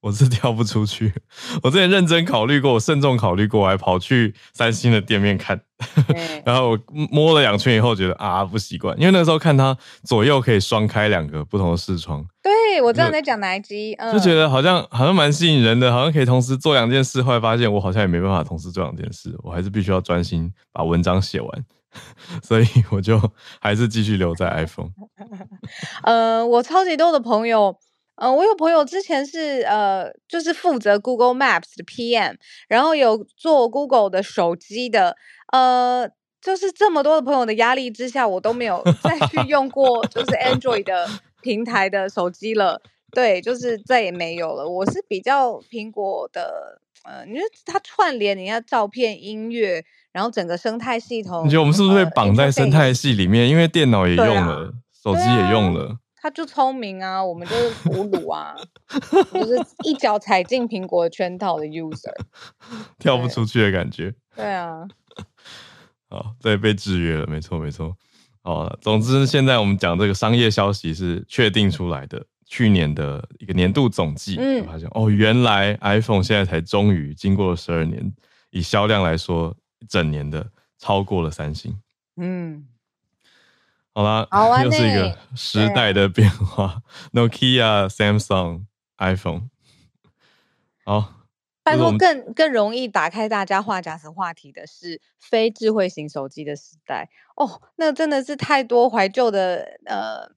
[0.00, 1.12] 我是跳不出去，
[1.62, 5.60] 我之前认真考虑过，我慎重考虑过，我还跑去三星的店面看，
[6.08, 6.78] 嗯、 然后我
[7.10, 12.24] 摸了两圈以后，觉得啊不习惯，因为那个时候看它左右可以双开两个不同的视窗。
[12.42, 17.20] 对，我知道你在讲哪一机，就觉得好像好像蛮吸引人的，好像可以同时做两件事。
[17.20, 21.64] 后来发现我好像也没办法同时做两件事，我还是必须要专心把文章写完，
[22.42, 23.20] 所以我就
[23.60, 24.88] 还是继续留在 iPhone。
[26.04, 27.76] 呃，我超级多的朋友。
[28.20, 32.36] 嗯、呃，我有朋友之前是呃，就是负责 Google Maps 的 PM，
[32.68, 35.16] 然后有做 Google 的手机的，
[35.52, 36.08] 呃，
[36.40, 41.08] 就是这么多的朋友的压力之下，我都没有 再去用过就是 Android 的
[41.40, 42.80] 平台的手机了。
[43.12, 44.68] 对，就是再也没有了。
[44.68, 51.44] 我是比较苹果的，呃，你说它串联你要照片、音乐，然后整个生态系统。
[51.44, 53.44] 你觉得我们是不是会绑在生态系里面？
[53.44, 54.70] 呃、因为电脑也用了，啊、
[55.02, 55.96] 手机也用了。
[56.22, 58.54] 他就聪明啊，我们就是俘虏啊，
[59.32, 62.12] 就是一脚踩进苹果圈套的 user，
[62.98, 64.14] 跳不出去的感觉。
[64.36, 64.86] 对啊，
[66.10, 67.96] 好，对，被制约了，没错没错。
[68.42, 78.12] 好，总之现在我们讲这个商业消息是确定出来的，去年的一个年度总计，嗯，发现哦，原来 iPhone 现在才终于经过了十二年，
[78.50, 80.46] 以销量来说，一整年的
[80.78, 81.74] 超过了三星，
[82.16, 82.66] 嗯。
[83.92, 86.82] 好啦，好 又是一个时代的变化。
[87.12, 88.64] Nokia、Samsung、
[88.98, 89.48] iPhone，
[90.84, 91.14] 好。
[91.62, 100.32] 拜托，更更容易打开大家话匣子话题的是非智慧型手机的时代哦，那真的是太多怀旧的呃。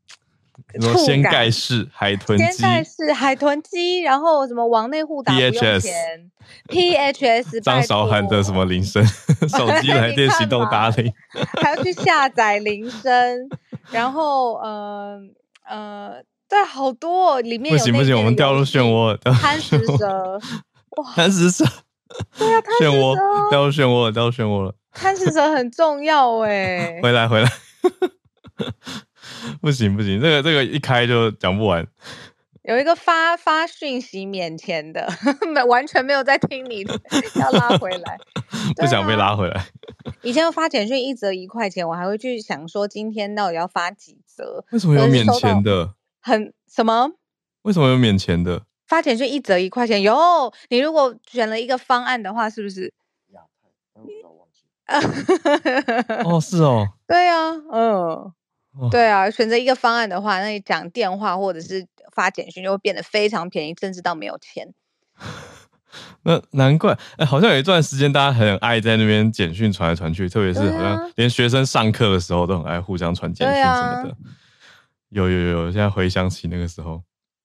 [0.80, 2.44] 什么掀盖式海豚机？
[2.46, 6.32] 掀盖式海豚机，然后什么网内互打不用钱
[6.68, 9.06] ？PHS， 张韶涵的什么铃声？
[9.50, 11.12] 手机来 电行动打铃，
[11.62, 13.50] 还要去下载铃声，
[13.92, 15.20] 然后呃
[15.68, 20.40] 呃，对，好多里面有不行不行，我们掉入漩涡，贪食蛇，
[20.98, 21.66] 哇， 贪食蛇，
[22.38, 23.16] 对啊，贪食蛇
[23.50, 27.50] 掉入漩涡了，掉入漩涡了，贪食蛇很重要哎，回来回来。
[29.62, 31.86] 不行不行，这个这个一开就讲不完。
[32.64, 35.06] 有一个发发讯息免钱的，
[35.54, 36.98] 没完全没有在听你的，
[37.36, 38.18] 要拉回来，
[38.78, 39.66] 不想被拉回来。
[40.22, 44.64] 以前发简讯一则一块钱，我还会去想说今天到底要发几折。
[44.72, 45.94] 为什么有免钱的？
[46.22, 47.12] 很什么？
[47.64, 48.64] 为什么有免钱的？
[48.88, 52.94] 发简讯一则一块钱，有你如果选了一个方案的话，是不是
[53.34, 53.42] 亚
[54.88, 55.04] 太？
[56.24, 56.88] 哦，是哦。
[57.06, 58.32] 对啊，嗯。
[58.90, 64.74] 对啊，选择一个方案的话，那你讲电话或者是发简讯就会变得非常便宜，甚至到没有钱。
[66.24, 74.18] 那难怪，哎，好像有一段时间大家很爱在那边简讯传来传去，特别是好像连学生上课的时候都很爱互相传简讯什么的。
[75.10, 77.04] 有有有，现在回想起那个时候。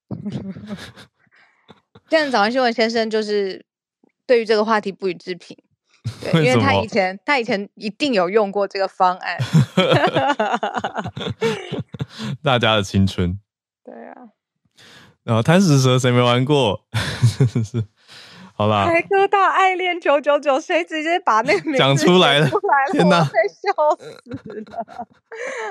[2.09, 3.67] 现在早安新闻先生就是
[4.25, 5.55] 对于这个话题不予置评。
[6.33, 9.39] 对，因为他以前他以前一定有用过这个方案，
[12.43, 13.39] 大家的青春。
[13.85, 14.15] 对啊，
[15.25, 16.85] 然后贪食蛇谁没玩过？
[17.65, 17.85] 是，
[18.55, 18.87] 好啦。
[18.87, 22.51] 台哥大爱恋九九九，谁直接把那个名字讲出来了？
[22.93, 24.11] 天哪，快笑死
[24.53, 25.07] 了！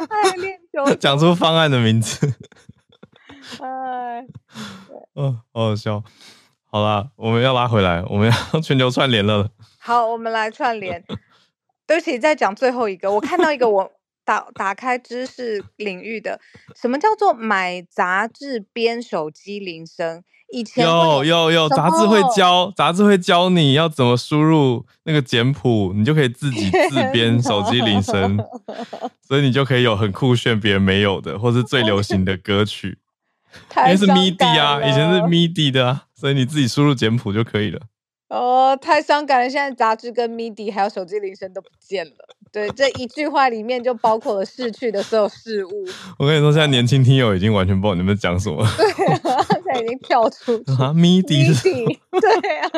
[0.10, 2.34] 爱恋九九，讲出方案的名字。
[3.62, 4.26] 哎，
[5.16, 6.04] 嗯，好好笑。
[6.70, 9.50] 好啦，我们要拉回来，我们要全球串联了。
[9.88, 11.02] 好，我们来串联。
[11.88, 13.10] 对不起，再讲最后一个。
[13.10, 13.90] 我看到一个我
[14.26, 16.38] 打打开知识领域的，
[16.76, 20.22] 什么叫做买杂志编手机铃声？
[20.52, 28.38] 以前有有有杂志会教，杂志会教你要怎么输入那个简谱，你就可以自己自编手机铃声，
[29.26, 32.98] 所以你就可以有很酷炫别人没有的，或是最流行的歌曲。
[33.78, 37.80] 因为是 MIDI 啊，以前是 MIDI 的啊，所以你自己输入简谱就可以了。
[38.30, 39.50] 哦，太伤感了！
[39.50, 42.12] 现在杂志跟 MIDI 还有手机铃声都不见了。
[42.52, 45.72] 对，这一句话里面就包括了逝去的所有事物。
[46.20, 48.66] 我跟你说，现在年轻听友已经完全不知道你们讲什么。
[48.76, 48.86] 对
[49.32, 52.70] 啊，现在已经跳出去啊 MIDI，, MIDI 对啊。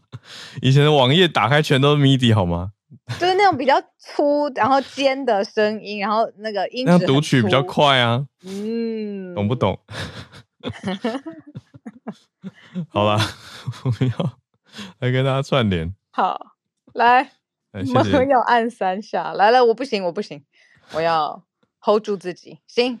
[0.62, 2.70] 以前的网页打开全都是 MIDI 好吗？
[3.18, 6.92] 就是那种比较粗然后尖的声音，然后那个音质。
[6.92, 8.26] 那读取比较快啊。
[8.44, 9.34] 嗯。
[9.34, 9.78] 懂不懂？
[12.88, 13.18] 好了，
[13.84, 14.39] 我们要。
[14.98, 16.38] 来跟大家串联，好，
[16.94, 17.32] 来，
[17.72, 20.44] 我们要按三下，来来，我不行，我不行，
[20.92, 21.42] 我要
[21.80, 23.00] hold 住自己，行，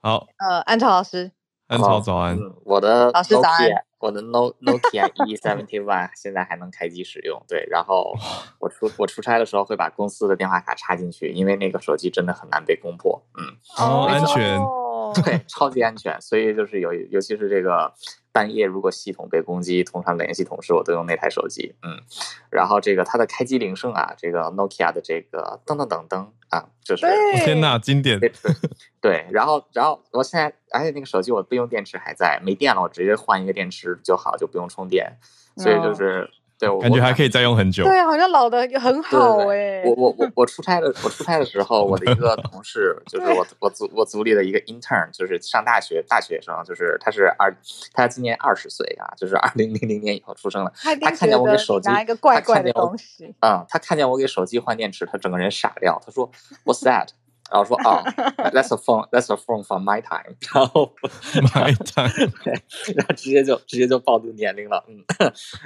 [0.00, 1.32] 好，呃，安超老师，
[1.66, 7.42] 安超早安，我的老师早安，我的 No Nokia E seventy one 现在还能开机使用。
[7.48, 8.14] 对，然后
[8.60, 13.20] 我出我出差的时候会把公司的电话卡插进去，因为那个手机真的很难被攻破。
[13.36, 14.56] 嗯，哦，安全，
[15.14, 16.20] 对， 超级安全。
[16.20, 17.92] 所以就是有，尤其是这个。
[18.30, 21.74] 半夜如果系统被攻击，通常联系同事，我都用那台手机。
[21.82, 21.98] 嗯，
[22.52, 27.04] 然后这个它的开机铃声啊，这个 Nokia 的这个噔噔噔噔啊，就是
[27.44, 28.20] 天呐，经典。
[29.00, 35.18] 对，然后然后我现在而且那个手机我备用电池还在，没电了我直接换一个电池就好，就不用充电。
[35.56, 36.30] 所以就是。
[36.58, 37.84] 对，我感觉还可以再用很久。
[37.84, 39.82] 对，好像老的很好哎。
[39.84, 47.54] 我我我我出差的，我出差的时候，我的一个同事，就是我我组我组里的一个 intern，就是上大学大学生，就是他是二，
[47.94, 50.72] 他今年二十岁啊，就是二零零零年以后出生的。
[50.82, 56.00] 他看见我给手机拿一个怪怪的东西， 嗯，他看见我给手机换电池，他整个人傻掉。
[56.04, 56.28] 他说：
[56.66, 57.08] “What's that？”
[57.50, 58.02] 然后说啊、
[58.38, 60.36] oh,，That's a phone，That's a phone from my time。
[60.54, 60.94] 然后
[61.54, 62.52] my time， 对，
[62.94, 64.84] 然后直接就直接就暴露年龄了。
[64.88, 65.02] 嗯，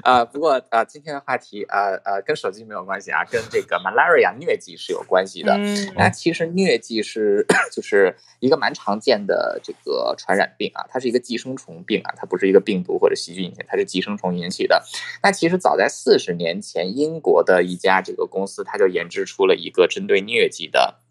[0.03, 5.55] 啊、呃，不过啊、呃，今天的话题啊呃，呃跟手机没有关系啊，跟这个 malaria 疟疾是有关系的。
[5.55, 14.83] 嗯，那其实疟疾是 就是一个蛮常见的这个传染病啊，它是一个寄生虫病啊，它不是一个病毒或者细菌引起，它是寄生虫引起的。
[15.23, 21.02] 那其实早在四十年前，英国的一家这个公司，它就研制出了一个针对疟疾的。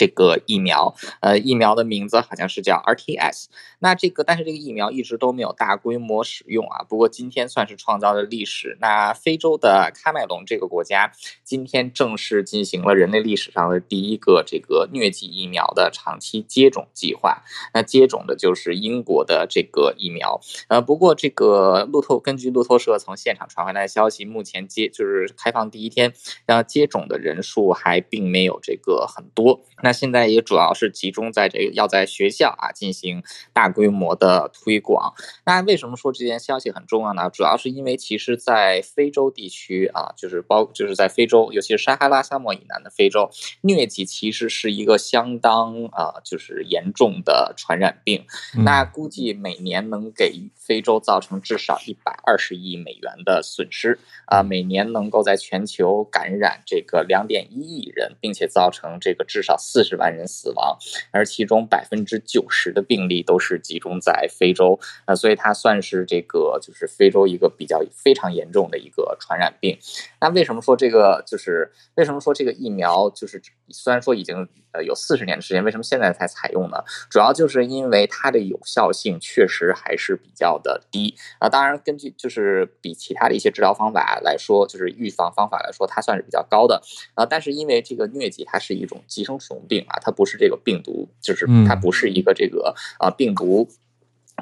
[0.00, 3.48] 这个疫苗，呃，疫苗的名字好像是叫 RTS。
[3.80, 6.82] 那这个，但是这个疫苗一直都没有大规模使用啊。
[6.88, 8.78] 不过今天算是创造了历史。
[8.80, 11.12] 那非洲的喀麦隆这个国家，
[11.44, 17.42] 今天正式进行了人类历史上的第一个这个疟疾疫苗的长期接种计划。
[17.74, 20.40] 那接种的就是英国的这个疫苗。
[20.68, 26.14] 呃，不过这个路透根据路透社从现场传回来的消息，目前接就是开放第一天，
[26.46, 29.60] 然后接种的人数还并没有这个很多。
[29.82, 33.22] 那现在也主要是集中在这个要在学校啊进行
[33.52, 35.14] 大规模的推广。
[35.46, 37.30] 那为什么说这件消息很重要呢？
[37.30, 43.30] 主要是因为其实，在非洲地区啊，就是包就是在非洲，尤其是撒哈拉沙漠以南的非洲，
[43.62, 48.26] 疟疾其实是一个相当啊就是严重的传染病。
[48.56, 59.56] 嗯、那估计每年能给非洲造成至少一百二十亿美元的损失啊，每年能够在全球感染这个两点一亿人，并且造成这个至少。
[59.60, 60.76] 四十万人死亡，
[61.10, 69.78] 而其中百分之九十的病例都是集中在非洲，呃，所以它算是这个就是非洲一个比较非常严重的一个传染病。
[70.20, 76.82] 那为什么说这个就是为什么说这个疫苗就是虽然说已经呃有四十年的时间，为什么现在才采用呢？
[77.08, 81.48] 主要就是因为它的有效性确实还是比较的低啊。
[81.48, 86.82] 当然，根据就是比其他的一些治疗方法来说，就是预防方法来说，它算是比较高的
[87.14, 87.26] 啊。
[87.26, 89.59] 但是因为这个疟疾它是一种寄生虫。
[89.68, 93.68] 病啊，它不是这个病毒，就是它不是一个这个啊病毒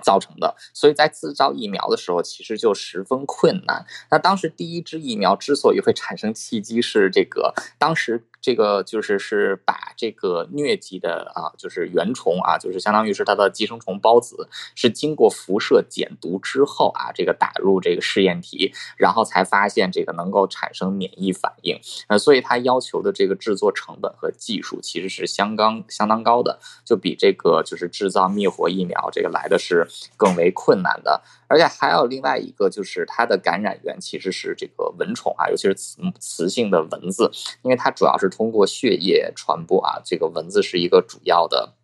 [0.03, 3.85] 造成的，所以在制造疫苗的时候，其实就十分困难。
[4.11, 8.25] 那当时第一支疫苗之所以会产生契机，是这个当时。
[8.41, 21.81] 这个就是是把这个疟疾的啊，就是原虫啊，就是相当于是它的寄生虫孢子，是经过辐射减毒之后啊，这个打入这个试验体，然后才发现这个能够产生免疫反应。
[22.07, 31.23] 呃，所以它要求的这个制作成本和技术其实是相当相当高的，就比这个就是制造灭活疫苗这个来的是更为困难的。
[31.47, 37.31] 而且还有另外一个，就是它的感染源其实是这个蚊虫啊，尤其是雌雌性的蚊子，
[37.63, 41.75] 因为它主要是通过血液传播啊，这个蚊子是一个主要的。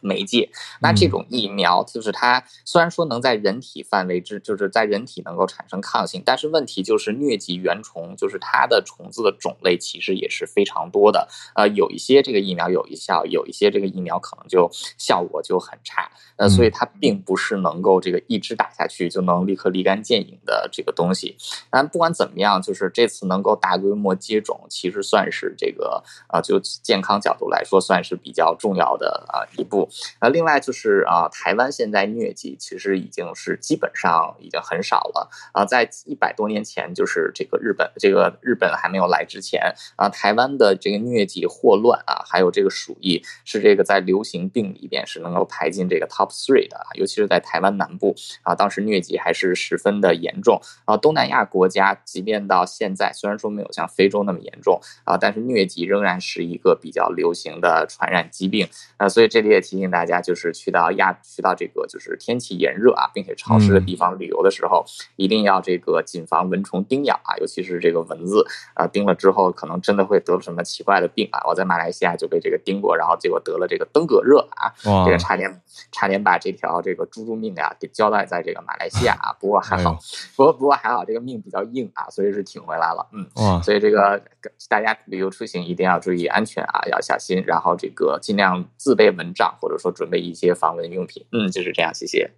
[0.00, 11.28] 媒介，那这种疫苗就是它虽然说能在人体范围之，就是在人体能够产生抗性，但是问题就是疟疾原虫，就是它的虫子的种类其实也是非常多的。
[11.54, 16.10] 呃，有一些这个疫苗有效，有一些这个疫苗可能就效果就很差。
[16.36, 21.36] 呃，所以它并不是能够这个一直打下去就能立刻立竿见影的这个东西。
[21.70, 29.87] 但不管怎么样，就是这次能够大规模接种，其实算是这个呃，就健康角度来说，算是比较重要的啊一步。
[30.20, 35.64] 呃，另外就是啊，台湾现在疟疾其实已经是基本上已经很少了啊。
[35.64, 50.98] 在一百多年前，就是这个日本，这个日本还没有来之前啊，台湾的这个疟疾霍乱啊，还有这个鼠疫，是这个在流行病里边是能够排进这个 top three 的啊，尤其是在台湾南部啊，当时疟疾还是十分的严重啊。
[50.98, 58.68] 东南亚国家即便到现在，虽然说没有像非洲那么严重啊，但是疟疾仍然是一个比较流行的传染疾病
[58.98, 59.08] 啊。
[59.08, 59.77] 所以这里也提。
[59.78, 71.40] 提醒大家，就是去到亚去到这个就是天气炎热啊，并且潮湿的地方旅游的时候，嗯、一定要这个谨防蚊虫叮咬啊，尤其是这个蚊子啊，叮了之后可能真的会得什么奇怪的病啊。
[71.46, 74.74] 我在马来西亚就被这个叮过，然后结果得了这个登革热啊，
[75.04, 75.62] 这个差点
[75.92, 79.32] 差点把这条这个猪猪命啊给交代在这个马来西亚啊。
[79.38, 79.98] 不过还好，哎、
[80.34, 83.06] 不过不过还好，这个命比较硬啊，所以是挺回来了。
[83.12, 84.20] 嗯，所以这个
[84.68, 91.24] 大家旅游出行一定要注意安全啊，要小心，然后这个尽量自备蚊帐，或者说准备一些防蚊用品。
[91.32, 92.30] 嗯，就是这样，谢谢。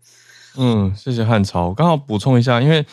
[0.56, 1.72] 嗯，谢谢汉超。
[1.72, 2.84] 刚好补充一下，因为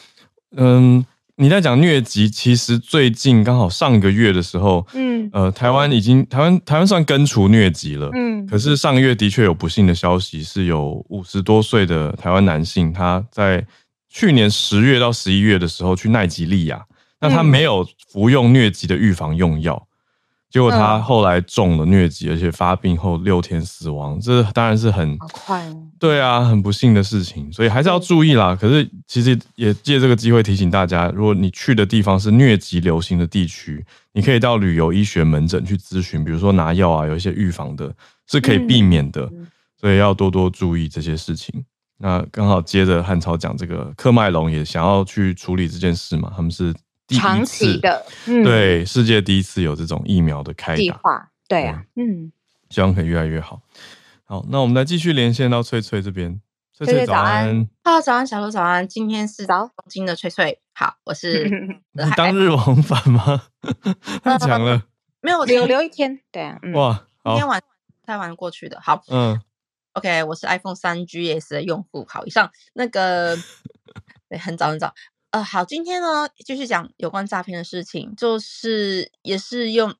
[0.55, 1.03] 嗯，
[1.37, 13.65] 你在讲疟疾，其实最近刚好上个月的时候，嗯，呃，台湾已经台湾台湾算根除疟疾了，嗯，可是上个月的确有不幸的消息，是有五十多岁的台湾男性，他在
[14.07, 16.85] 去年十月到十一月的时候去奈及利亚，
[17.19, 19.87] 那他没有服用疟疾的预防用药。
[20.49, 25.61] 结果他后来中了疟疾，而且发病后六天死亡，这当然是很快，
[25.99, 28.57] 对啊，很不幸的事情，所以还是要注意啦。
[28.59, 37.93] 可是其实也借这个机会提醒大家，如果你去的地方是疟疾流行的地区，你可以到旅游医学门诊去咨询，比如说拿药啊，有一些预防的
[38.31, 39.29] 是可以避免的，
[39.79, 41.61] 所以要多多注意这些事情。
[41.97, 46.73] 那刚好接着汉超讲这个，科麦隆也想要去处理这件事嘛，他们是。
[47.15, 52.31] 长期的，嗯、对，世界第一次有这种疫苗的开计划，对啊，嗯，
[52.69, 53.61] 希望可以越来越好。
[54.25, 56.41] 好，那我们来继续连线到翠翠这边。
[56.73, 58.87] 翠翠早安，Hello，，早安，小鹿早安。
[58.87, 61.49] 今天是早东京的翠翠，好，我是
[61.93, 63.41] 你当日往返吗？
[64.21, 64.83] 太强了，
[65.21, 67.59] 没有留留一天，对啊，嗯、哇，今天晚
[68.05, 69.41] 太晚过去的，好，嗯
[69.93, 72.51] ，OK，我是 iPhone 三 GS 的用户，好，以上。
[72.73, 73.35] 那个
[74.29, 74.93] 对，很早很早。
[75.37, 79.93] 呃，好，今天呢继续讲有关诈骗的事情，就是也是用，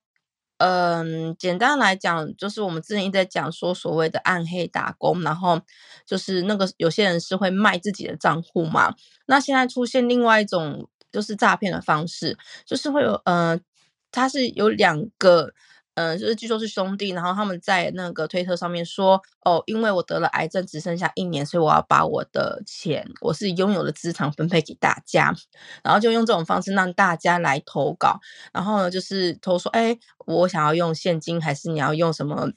[0.56, 5.60] 嗯、简单来讲，就是我们之前一直在讲说所谓的暗黑打工，然后
[6.04, 8.92] 就是那个有些人是会卖自己的账户嘛，
[9.26, 12.36] 那现在出现另外一种就是诈骗的方式，
[12.66, 13.60] 就是会有，呃，
[14.10, 15.52] 它是有两个。
[15.98, 25.34] 嗯，就是据说是兄弟，然后他们在那个推特上面说，哦，因为我得了癌症，只剩下一年，所以我要把我的钱，我是拥有的资产分配给大家，
[25.82, 28.20] 然后就用这种方式让大家来投稿，
[28.52, 32.48] 然后呢，就是投说，哎，我想要用现金，还是你要用什么？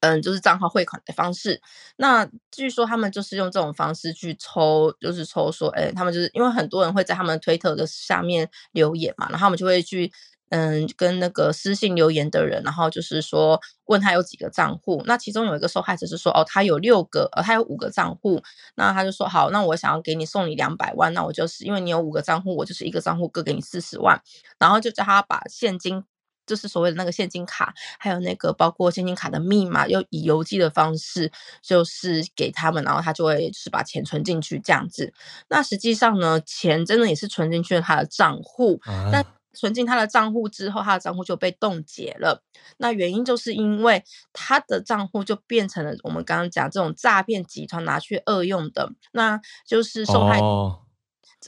[0.00, 1.60] 嗯，就是账号汇款的方式。
[1.96, 10.12] 那据说他们就是用这种方式去抽，就是抽说，哎，他们就是因为很多人会在他们推特的下面留言嘛，然后他们就会去。
[10.50, 18.42] 嗯，跟那个私信留言的人，然后就是说问他有几个账户，那其中有一个受害者是说，哦，他有六个，呃，他有五个账户，
[18.74, 24.20] 那他就说，好，那我想要给你送你两百万，那我就是因为你有五个账户，我就是一个账户各给你四十万，
[24.58, 26.02] 然后就叫他把现金，
[26.44, 31.30] 就是所谓的那个现金卡，还有那个包括现金卡的密码，又以邮寄的方式
[31.62, 35.12] 就是给他们，然后他就会就是把钱存进去这样子，
[35.48, 38.80] 那实际上呢，钱真的也是存进去了他的账户，
[39.12, 39.24] 但。
[39.52, 42.42] 存进他的账户之后，他的账户就被冻结了。
[42.76, 48.92] 那原因就是因为他的账户就变成了我们刚刚讲这种诈骗集团拿去恶用的。
[49.12, 50.40] 那就是受害，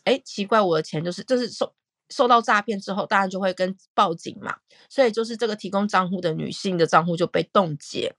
[0.04, 1.72] 哎、奇怪，我的钱就是就是受
[2.08, 4.56] 受到诈骗之后，当然就会跟报警嘛。
[4.88, 8.14] 所以就是这个提供账户的女性的账户就被冻结。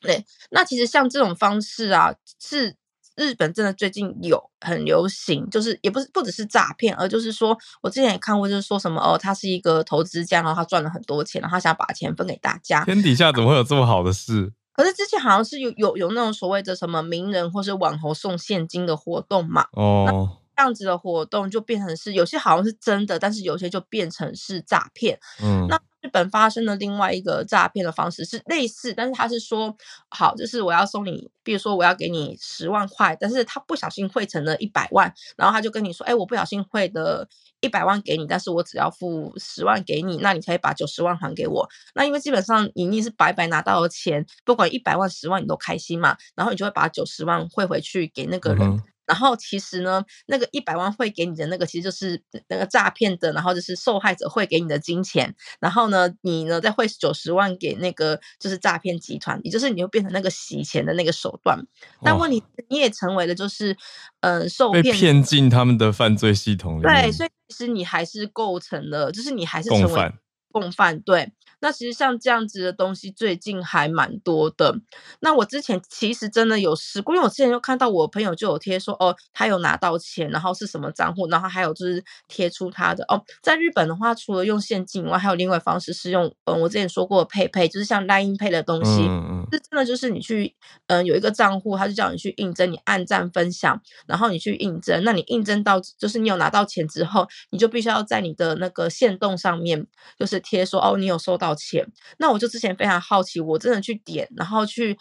[0.00, 2.76] 对，那其实像这种方式啊，是。
[3.16, 12.84] 日本真的最近有很流行，就是也不是不只是诈骗，而就是说我之前也看过，就是说什么哦，他是一个投资家，然后他赚了很多钱，然后他想把钱分给大家。
[12.84, 14.52] 天底下怎么会有这么好的事？
[14.72, 19.66] 可是之前好像是有有有那种所谓的什么名人或是网红送现金的活动嘛？
[19.72, 25.18] 哦，这样子的活动就变成是有些好像是真的，但是有些就变成是诈骗。
[25.42, 25.80] 嗯，那。
[26.06, 29.76] 日本发生的另外一个诈骗的方式是类似，但是他是说
[30.08, 37.28] 好，就是我要送你，比如说我要给你十万块，但是他不小心汇成了一百万，然后他就跟你说，哎，我不小心汇的
[37.60, 41.68] 一百万给你，但是我只要付十万给你，那你可以把九十万还给我。
[41.94, 48.62] 那因为基本上你你是白白拿到了钱，不管一百万十万你都开心嘛，然后你就会把九十万汇回去给那个人。
[48.62, 55.34] 嗯然后其实呢，那个一百万会给你的那个，其实就是那个诈骗的，然后就是受害者会给你的金钱。
[55.60, 61.58] 然后呢，你呢再汇九十万给那个就是诈骗集团，也就是你又变成那个洗钱的那个手段。
[62.02, 63.76] 但问题你也成为了就是，
[64.20, 66.82] 呃，受骗被骗进他们的犯罪系统里。
[66.82, 70.12] 对，所以其实你还是构成了，就是你还是成为。
[70.60, 71.32] 共犯，对。
[71.60, 74.78] 那其实像这样子的东西，最近还蛮多的。
[75.20, 83.24] 那我之前其实真的有试过，因为我之前就看到我朋友就有贴说，哦，他有拿到钱，然后是什么账户，然后还有就是贴出他的哦。
[83.42, 89.06] 在日本的话，除了用现金以外，还有另外方式是用，嗯，我之前说过的 PayPay，就是像 Line Pay 的东西。
[89.08, 89.46] 嗯嗯。
[89.50, 90.54] 是真的，就是你去，
[90.88, 95.02] 嗯，有一个账户，他就叫你去应征，你按赞分享，然后你去应征。
[95.04, 99.86] 那你应征到，就是你有拿到钱之后，你就必须要在你的那个线动上面，
[100.18, 101.56] 就是贴说，哦，你有收到。
[101.56, 101.84] 钱，
[102.18, 104.96] 那我就之前非常好奇，我真的去点，然后去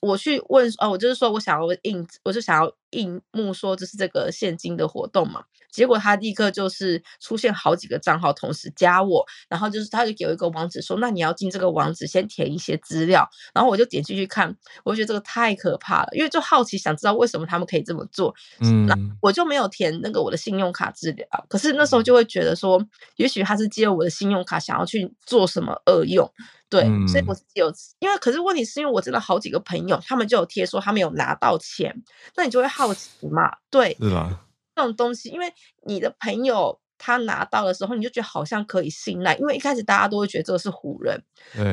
[0.00, 14.54] 我去问，哦，我就是说我想要印，我就想要印幕说这是这个现金的活动嘛，结果他立刻就是出现好几个账号同时加我，然后就是他就给我一个网址说，那你要进这个网址先填一些资料，然后我就点进去看，
[14.84, 22.80] 我就觉得这个太可怕了，因为就好奇想知道为什么他们可以这么做，嗯，那我就没有填那个我的信用卡资料，可是那时候就会觉得说，
[23.16, 26.30] 也许他是借我的信用卡想要去做什么恶用。
[26.68, 31.94] 对，所以我是有，因为可是问题是因为我真的好几个朋友，他们就有贴说他们有拿到钱，
[32.34, 33.54] 那你就会好奇嘛？
[33.70, 34.40] 对，是吧？
[34.74, 35.52] 这种东西，因为
[35.86, 41.22] 你的朋友他拿到的时候，你就觉得好像可以信赖，因为一开始大家都会觉得这个是唬人。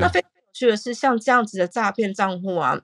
[0.00, 2.80] 那非常有趣的是，像这样子的诈骗账户啊。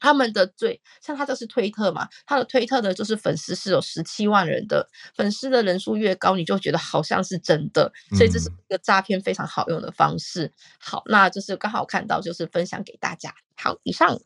[0.00, 10.46] 他们的最像他这是推特嘛，他的推特的就是粉丝是有十七万人的，粉丝的人数越高，你就觉得好像是真的，所以这是一个诈骗非常好用的方式。
[10.46, 13.32] 嗯、好，那就是刚好看到，就是分享给大家。
[13.56, 14.20] 好，以上。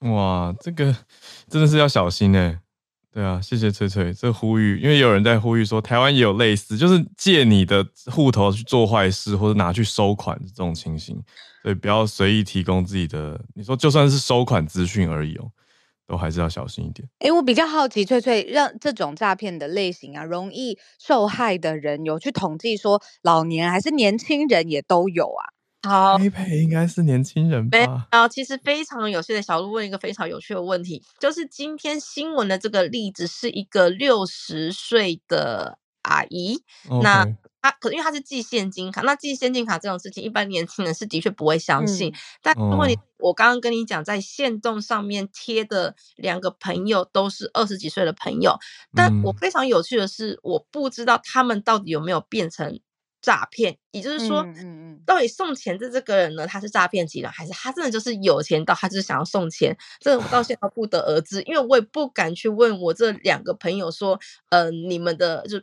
[0.00, 0.94] 哇，这个
[1.48, 2.60] 真的是要小心呢。
[3.14, 11.22] 对啊，谢谢翠翠这呼吁，因为有人在呼吁说，台湾也有类似，就是借你的户头去做坏事，或者拿去收款这种情形，
[11.62, 13.40] 所以不要随意提供自己的。
[13.54, 15.48] 你说就算是收款资讯而已哦，
[16.08, 17.08] 都还是要小心一点。
[17.20, 25.54] 哎，我比较好奇，翠翠让这种诈骗的类型啊，容易受害的人有去统计说，老年还是年轻人也都有啊？
[25.84, 28.08] 好，应该是年轻人吧？
[28.10, 36.58] 然后其实非常有趣的小鹿问一个非常有趣的问题，就是今天新闻的这个例子是一个六十岁的阿姨.
[37.02, 37.26] 那
[37.60, 42.10] 她可因为她是寄现金卡，那寄现金卡这种事情，一般年轻人是的确不会相信。
[42.10, 48.58] 嗯、但如果你、哦、我刚刚跟你讲，在线动上面贴的两个朋友都是二十几岁的朋友，
[48.94, 52.80] 但我非常有趣的是，我不知道他们到底有没有变成。
[53.24, 54.54] 诈骗，也就是说，嗯
[54.92, 59.74] 嗯，到底送钱的这个人呢，他是诈骗集团，还是他真的就是有钱到他就是想要送钱？
[59.98, 64.20] 这个我到现在不得而知，因为我也不敢去问我这两个朋友说，
[64.50, 65.58] 呃，你们的就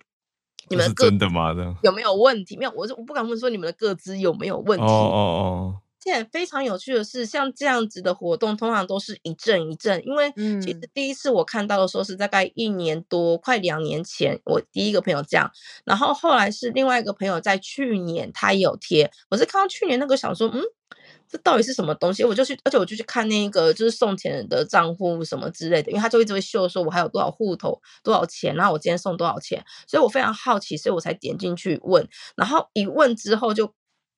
[0.70, 1.54] 你们个真的吗？
[1.84, 2.58] 有没有问题？
[2.58, 4.84] 没有，我就我不敢问说你们的各资有没有问题。
[4.84, 5.82] 哦哦哦。
[6.04, 10.02] 现在非常有趣的是，像这样子的活动，通常都是一阵一阵。
[10.04, 15.52] 因为其实第一次我看到的时候是大概一年多，快两年前，我第一个朋友这样。
[15.86, 20.64] 然后后来是另外一个朋友在去年他也有贴，我是看到去年那个想说，嗯，
[21.30, 22.24] 这到底是什么东西？
[22.24, 32.08] 我就去，而且我就去看那个就是送钱的账户什么之类的，因为他就一直会秀说我还有多少户头多少钱，然后我今天送多少钱，所以我非常好奇，所以我才点进去问。
[32.36, 33.72] 然后一问之后就。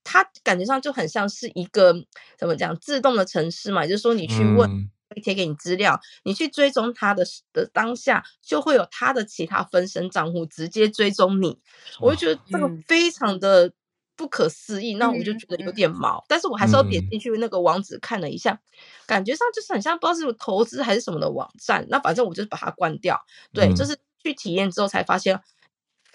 [0.04, 1.94] 它感觉上就很像是一个
[2.38, 7.24] 怎么讲自动的城市嘛，就是说你去问，会贴给你资料，你去追踪他的
[7.54, 11.60] 的当下，就会有他的其他分身账户直接追踪你。
[12.00, 13.72] 我就觉得这个非常的
[14.16, 18.60] 不可思议，那我就觉得有点毛，但是我还是要点进去那个网址看了一下，
[19.08, 21.86] 感觉上就是很像不知道是投资还是什么的网站。
[21.90, 23.20] 那反正我就把它关掉，
[23.54, 25.42] 对，就是去体验之后才发现。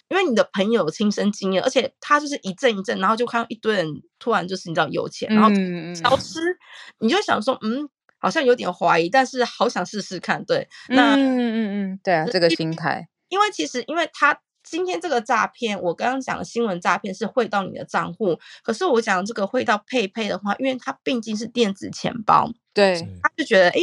[0.09, 3.86] 因为你的朋友亲身经验，而且他就是一阵一阵，然后就看到一堆人
[4.18, 5.48] 突然就是你知道有钱，然后
[5.94, 6.56] 消失，嗯、
[7.00, 7.88] 你就想说，嗯，
[8.18, 23.80] 好像有点怀疑，但是好想试试看，对，那嗯嗯嗯，对啊，这个心态，因为其实因为他今天这个诈骗，我刚刚讲的新闻诈骗是汇到你的账户，可是我讲这个汇到 PayPay 的话，因为它毕竟是电子钱包，对，他就觉得，哎，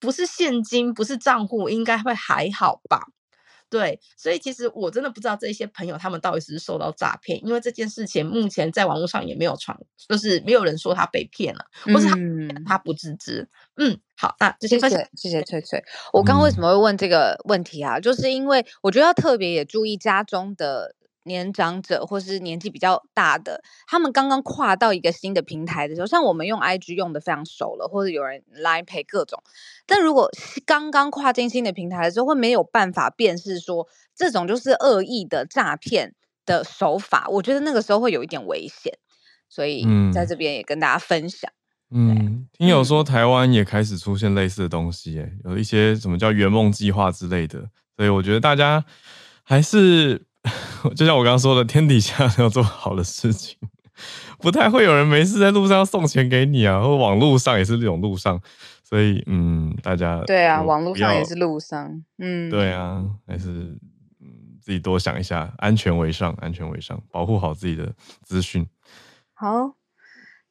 [0.00, 3.02] 不是现金，不是账户，应该会还好吧。
[3.68, 9.76] 对，所以其实我真的不知道这些朋友他们到底是受到诈骗，因为这件事情目前在网络上也没有传，
[10.08, 12.16] 就是没有人说他被骗了，或是他
[12.64, 13.48] 他不自知。
[13.76, 15.82] 嗯，嗯，好，那这些谢谢谢谢翠翠。
[16.12, 17.98] 我刚刚为什么会问这个问题啊？
[17.98, 20.94] 嗯、就是因为我觉得要特别也注意家中的。
[21.26, 29.42] 年长者或是年纪比较大的，他们刚刚跨到一个新的平台的时候，像我们用 IG 用的非常熟了，或者有人 Line Pay 各种，
[29.86, 30.30] 但如果
[30.64, 36.14] 刚刚跨进新的平台的时候，会没有办法辨识说这种就是恶意的诈骗
[36.46, 38.96] 的手法，我觉得那个时候会有一点危险，
[39.48, 41.50] 所以在这边也跟大家分享。
[41.90, 48.84] 嗯，听友说台湾也开始出现类似的东西，哎，有一些什么叫圆梦计划之类的，所以我觉得大家
[49.42, 50.24] 还是。
[50.96, 53.56] 就像我刚刚说的，天底下 要做好的事情，
[54.38, 58.40] 不太会有人没事在路上要送钱给你啊，或网络上也是这种路上，
[58.84, 63.48] 所以嗯，大家对啊，网络上也是路上，嗯，对啊，还是
[64.20, 68.66] 嗯自己多想一下，安全为上，安全为上，保护好自己的资讯。
[69.34, 69.74] 好，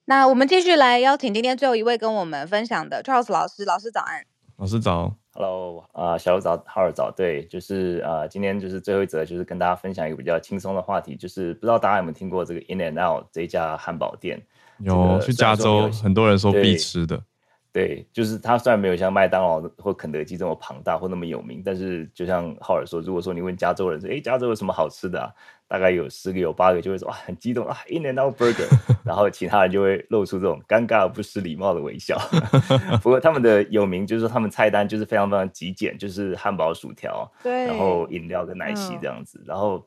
[0.05, 4.23] 那我们继续来邀请今天最后一位跟我们分享的 Charles 老师，老师早安，
[4.57, 5.15] 老师早。
[5.37, 14.41] Hello，啊、呃，小早，浩尔早，对，就是啊、呃，今天就是最后一则，就是跟大家分享一个比较轻松的话题，就是不知道大家有没有听过这个 In and Out 这一家汉堡店？
[14.79, 17.21] 有，这个、去加州很多人说必吃的。
[17.75, 25.29] 对，就是它虽然没有像麦当劳或肯德基这么庞大或那么有名，但是就像浩尔说，如果说你问加州人说，哎，加州有什么好吃的啊？
[25.67, 28.65] 大概有十个有八个就会说哇，很激动啊，In and Out Burger，
[29.03, 32.17] 然后其他人就会露出这种尴尬而不失礼貌的微笑。
[33.03, 39.37] 不过他们的有名就是说他们菜单就是非常非常极简，就是汉堡、薯条，对，然后饮料跟奶昔这样子。
[39.39, 39.85] 嗯、然后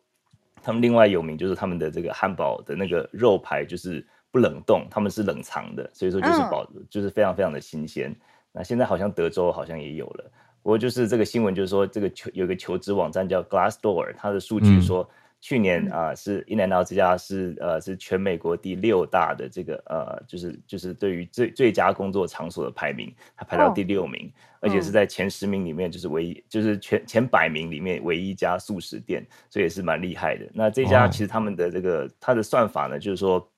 [0.62, 4.06] 他们另外有名就是他们的这个汉堡的那个肉排就是。
[4.30, 8.14] 不冷冻，他们是冷藏的，所以说就是保，嗯、就是非常非常的新鲜。
[8.52, 10.30] 那现在好像德州好像也有了，
[10.62, 15.08] 不过就是这个新闻就是说，这个求有一个求职网站叫 Glassdoor，它的数据说，
[15.40, 30.46] 去年啊、是 In and Out 这家是呃是全美国第六大的这个呃就是就是对于最最佳工作场所的排名，它排到第六名，哦、而且是在前十名里面就是唯一就是全前百名里面唯一一家速食店，所以也是蛮厉害的。
[30.52, 33.48] 那这家其实他们的这个、哦、它的算法呢，就是说。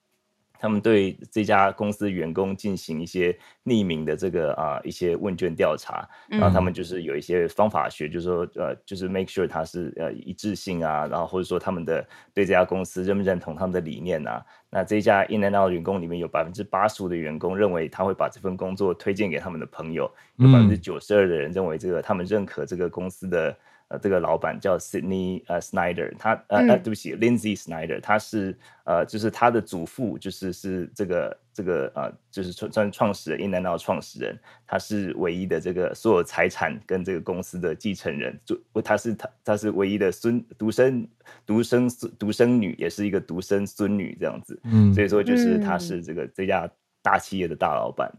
[0.61, 3.35] 他们对这家公司员工进行一些
[3.65, 14.45] 匿名的这个啊、呃、一些问卷调查，然后他们就是有一些方法学，就是说呃就是 make sure 它是呃一致性啊，然后或者说他们的对这家公司认不认同他们的理念啊。
[14.69, 23.57] 那这家 In and Out 员工里面有百分之八十五的员工认为他会把这份工作推荐给他们的朋友，有百分之九十二的人认为这个他们认可这个公司的。
[23.91, 41.05] 呃，这个老板叫 Sydney 呃 Snyder，他呃呃，对不起，Lindsay Snyder，他是呃，就是他的祖父，就是是这个这个呃，就是创创创始人 In and Out 创始人，他是唯一的这个所有财产跟这个公司的继承人，就他是他他是唯一的孙独生
[41.45, 46.69] 独生独生女，也是一个独生孙女这样子，嗯，所以说就是他是这个这家
[47.01, 48.09] 大企业的大老板。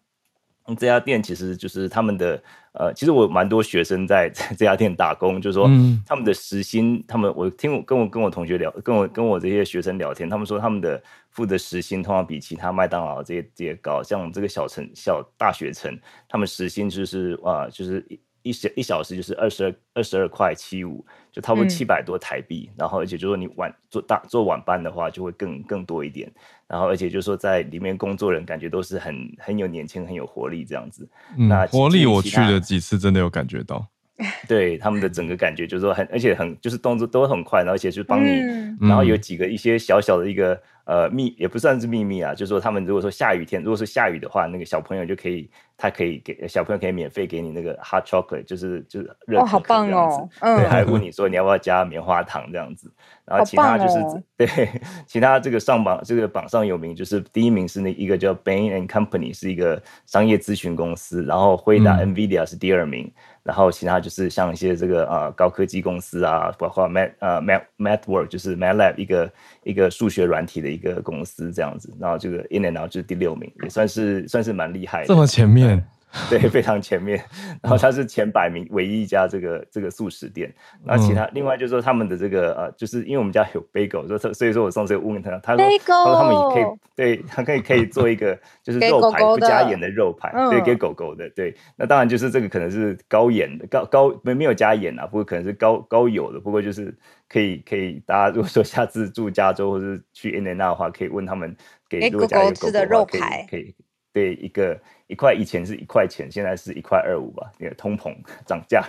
[0.78, 2.42] 这家店其实就是他们的，
[2.72, 5.68] 呃，其实我蛮多学生在 这家店打工，就是说
[6.06, 15.98] 他们的时薪，他们我听我跟我跟我同学聊，跟我跟我这些学生聊天，他们说他们的付的时薪通常比其他麦当劳这些这些高，像我们这个小城小大学城，
[16.28, 18.04] 他们时薪就是啊、呃，就是。
[18.43, 22.68] 一小一小时就是二十二二十二块七五，就差不多七百多台币。
[22.72, 26.30] 嗯、然后而且就是说你晚做大做晚班的话，就会更更多一点。
[26.66, 31.09] 然后而且就是说在里面工作人感觉都是很很有年轻很有活力这样子。
[31.36, 33.86] 嗯，那活力我去了几次，真的有感觉到。
[34.48, 40.60] 对他们的整个感觉就是说很，而且很就是动作都很快，然后而且就帮你，嗯、然后有几个一些小小的一个。
[40.84, 45.48] 呃，秘也不算是秘密啊，就是说他们如果说下雨天，如果是下雨的话，那个小朋友就可以，
[45.78, 50.28] 他可以给小朋友可以免费给你那个 hot chocolate，就是就是热好棒哦！
[50.40, 52.92] 嗯，对，还问你说你要不要加棉花糖这样子。
[53.24, 54.48] 然后其他就是、哦、对
[55.06, 63.04] 其他这个上榜这个榜上有名，就是第一名是那一个叫 Bain and Company，是一个商业咨询公司，然后辉达 NVIDIA 是第二名。
[63.06, 63.12] 嗯
[63.43, 69.32] 然后其他就是像一些这个呃高科技公司啊，包括 Mat 呃 Mat Mathwork 就是 MATLAB 一个
[69.64, 75.84] 一个数学软体的一个公司这样子，然后这个 In and Out 就是第六名，也算是算是蛮厉害的，这么前面。
[76.28, 77.16] 对，非常前面，
[77.62, 80.54] 然后它是前百名唯一一家这个这个素食店，
[80.84, 96.94] 然后其他另外就是说他们的这个呃，就是因为我们家有 bagel，所所以说我上次问他，他说他说他们也可以，对，他可以可以做一个 就是肉排不加盐的肉排，对，给狗狗的，对，那当然就是这个可能是高盐的，高高没没有加盐啊，不过可能是高高油的，不过就是
[97.26, 101.56] 可以可以大家如果说下次住加州或者去 In and Out 的话，可以问他们
[101.88, 103.74] 给如果家有狗吃的肉排，可以
[104.12, 104.80] 对一个。
[105.08, 107.52] 一块以前是一块钱，现在是一块二五吧？
[107.58, 108.82] 那个通膨涨价，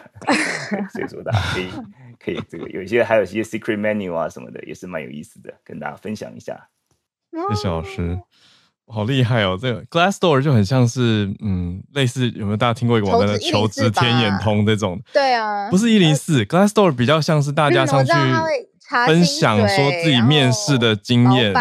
[0.93, 1.69] 所以说大家可以
[2.17, 6.69] 可以这个有一些还有一些 secret menu 啊什么的，也是蛮有意思的，跟大家分享一下。
[7.49, 8.17] 谢谢老师，
[8.88, 9.59] 好厉害哦！
[9.61, 15.01] 这个 Glassdoor 就很像是嗯，类似有没有大家听过一个网站的求职天眼通这种？
[15.11, 18.13] 对啊，不是一零四，Glassdoor 比较像是大家上去
[19.07, 21.53] 分享说自己面试的经验，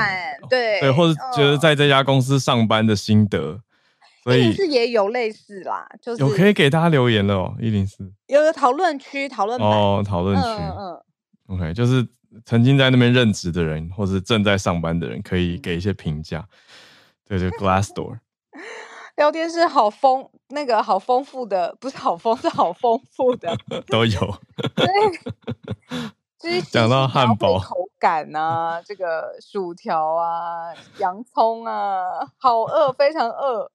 [0.49, 3.61] 对对，或者觉得在这家公司上班的心得。
[4.25, 11.03] 所以是也有类似啦，就是有可以给大家留言了哦，一零四有个讨论区，讨论哦，讨论区，嗯嗯
[11.49, 12.07] ，OK，就是
[12.45, 16.47] 曾经在那边任职的人，或是正在上班的人，可以给一些评价。
[17.27, 18.19] 对，就 Glassdoor
[19.17, 23.57] 聊天室好丰，那个好丰富的，不是好丰，是好丰富的，
[23.91, 24.39] 都有。
[24.77, 24.87] 对，
[26.71, 27.59] 讲到汉堡。
[27.59, 32.01] 口感啊，这个薯条啊，洋葱啊，
[32.39, 33.71] 好饿，非常饿。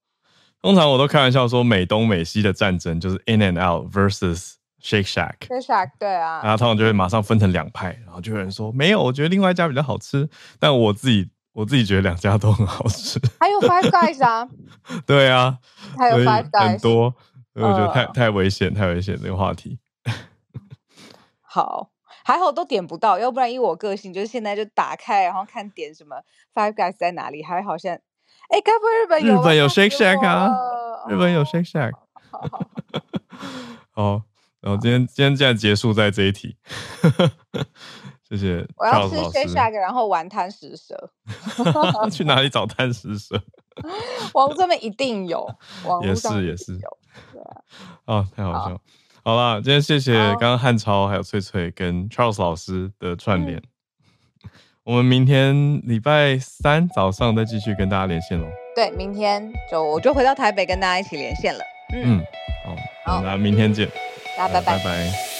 [0.62, 5.38] 通常我都开玩笑说，美东美西的战争就是 In and Out versus Shake Shack。
[5.48, 10.28] Shake Shack 对啊，然后通常就会马上分成两派，然后就有人说没有，我觉得另外一家比较好吃，
[10.60, 13.20] 但我自己我自己觉得两家都很好吃。
[13.40, 14.50] 还有 Five Guys 啊，
[15.06, 15.58] 对啊，
[15.98, 17.14] 还有 Five Guys 很多，
[17.54, 19.80] 所以我觉得太、呃、太危险，太危险这个话题。
[21.42, 21.90] 好，
[22.28, 26.18] 还好都点不到，要不然以我个性，就是现在就打开，然后看点什么
[26.54, 27.96] Five Guys 在哪里，还好像，
[28.50, 29.42] 哎，该不会日本有？
[29.42, 30.52] 日本有 Shake Shack 啊，
[31.08, 31.94] 日本有 Shake Shack。
[33.92, 34.24] 好，
[34.60, 36.58] 然 后今天今天这样结束在这一题，
[38.28, 38.68] 谢谢。
[38.76, 41.10] 我要吃 Shake Shack，然后玩贪食蛇。
[42.12, 43.42] 去哪里找贪食蛇？
[44.34, 45.48] 网络上面一定有，
[46.04, 46.98] 也是也是有，
[47.32, 47.62] 对啊。
[48.04, 48.82] 哦，太好笑。
[49.28, 53.58] 好啦，今天谢谢刚刚汉超还有翠翠跟 Charles 老师的串联。
[53.58, 54.50] 嗯、
[54.86, 58.48] 我们明天礼拜三早上再继续跟大家连线喽。
[58.74, 61.60] 对，明天就我就回到台北跟大家一起连线了。
[61.94, 62.26] 嗯，嗯
[63.04, 63.90] 好，好，那明天见，
[64.38, 64.78] 大家拜拜。
[64.78, 65.37] 拜拜。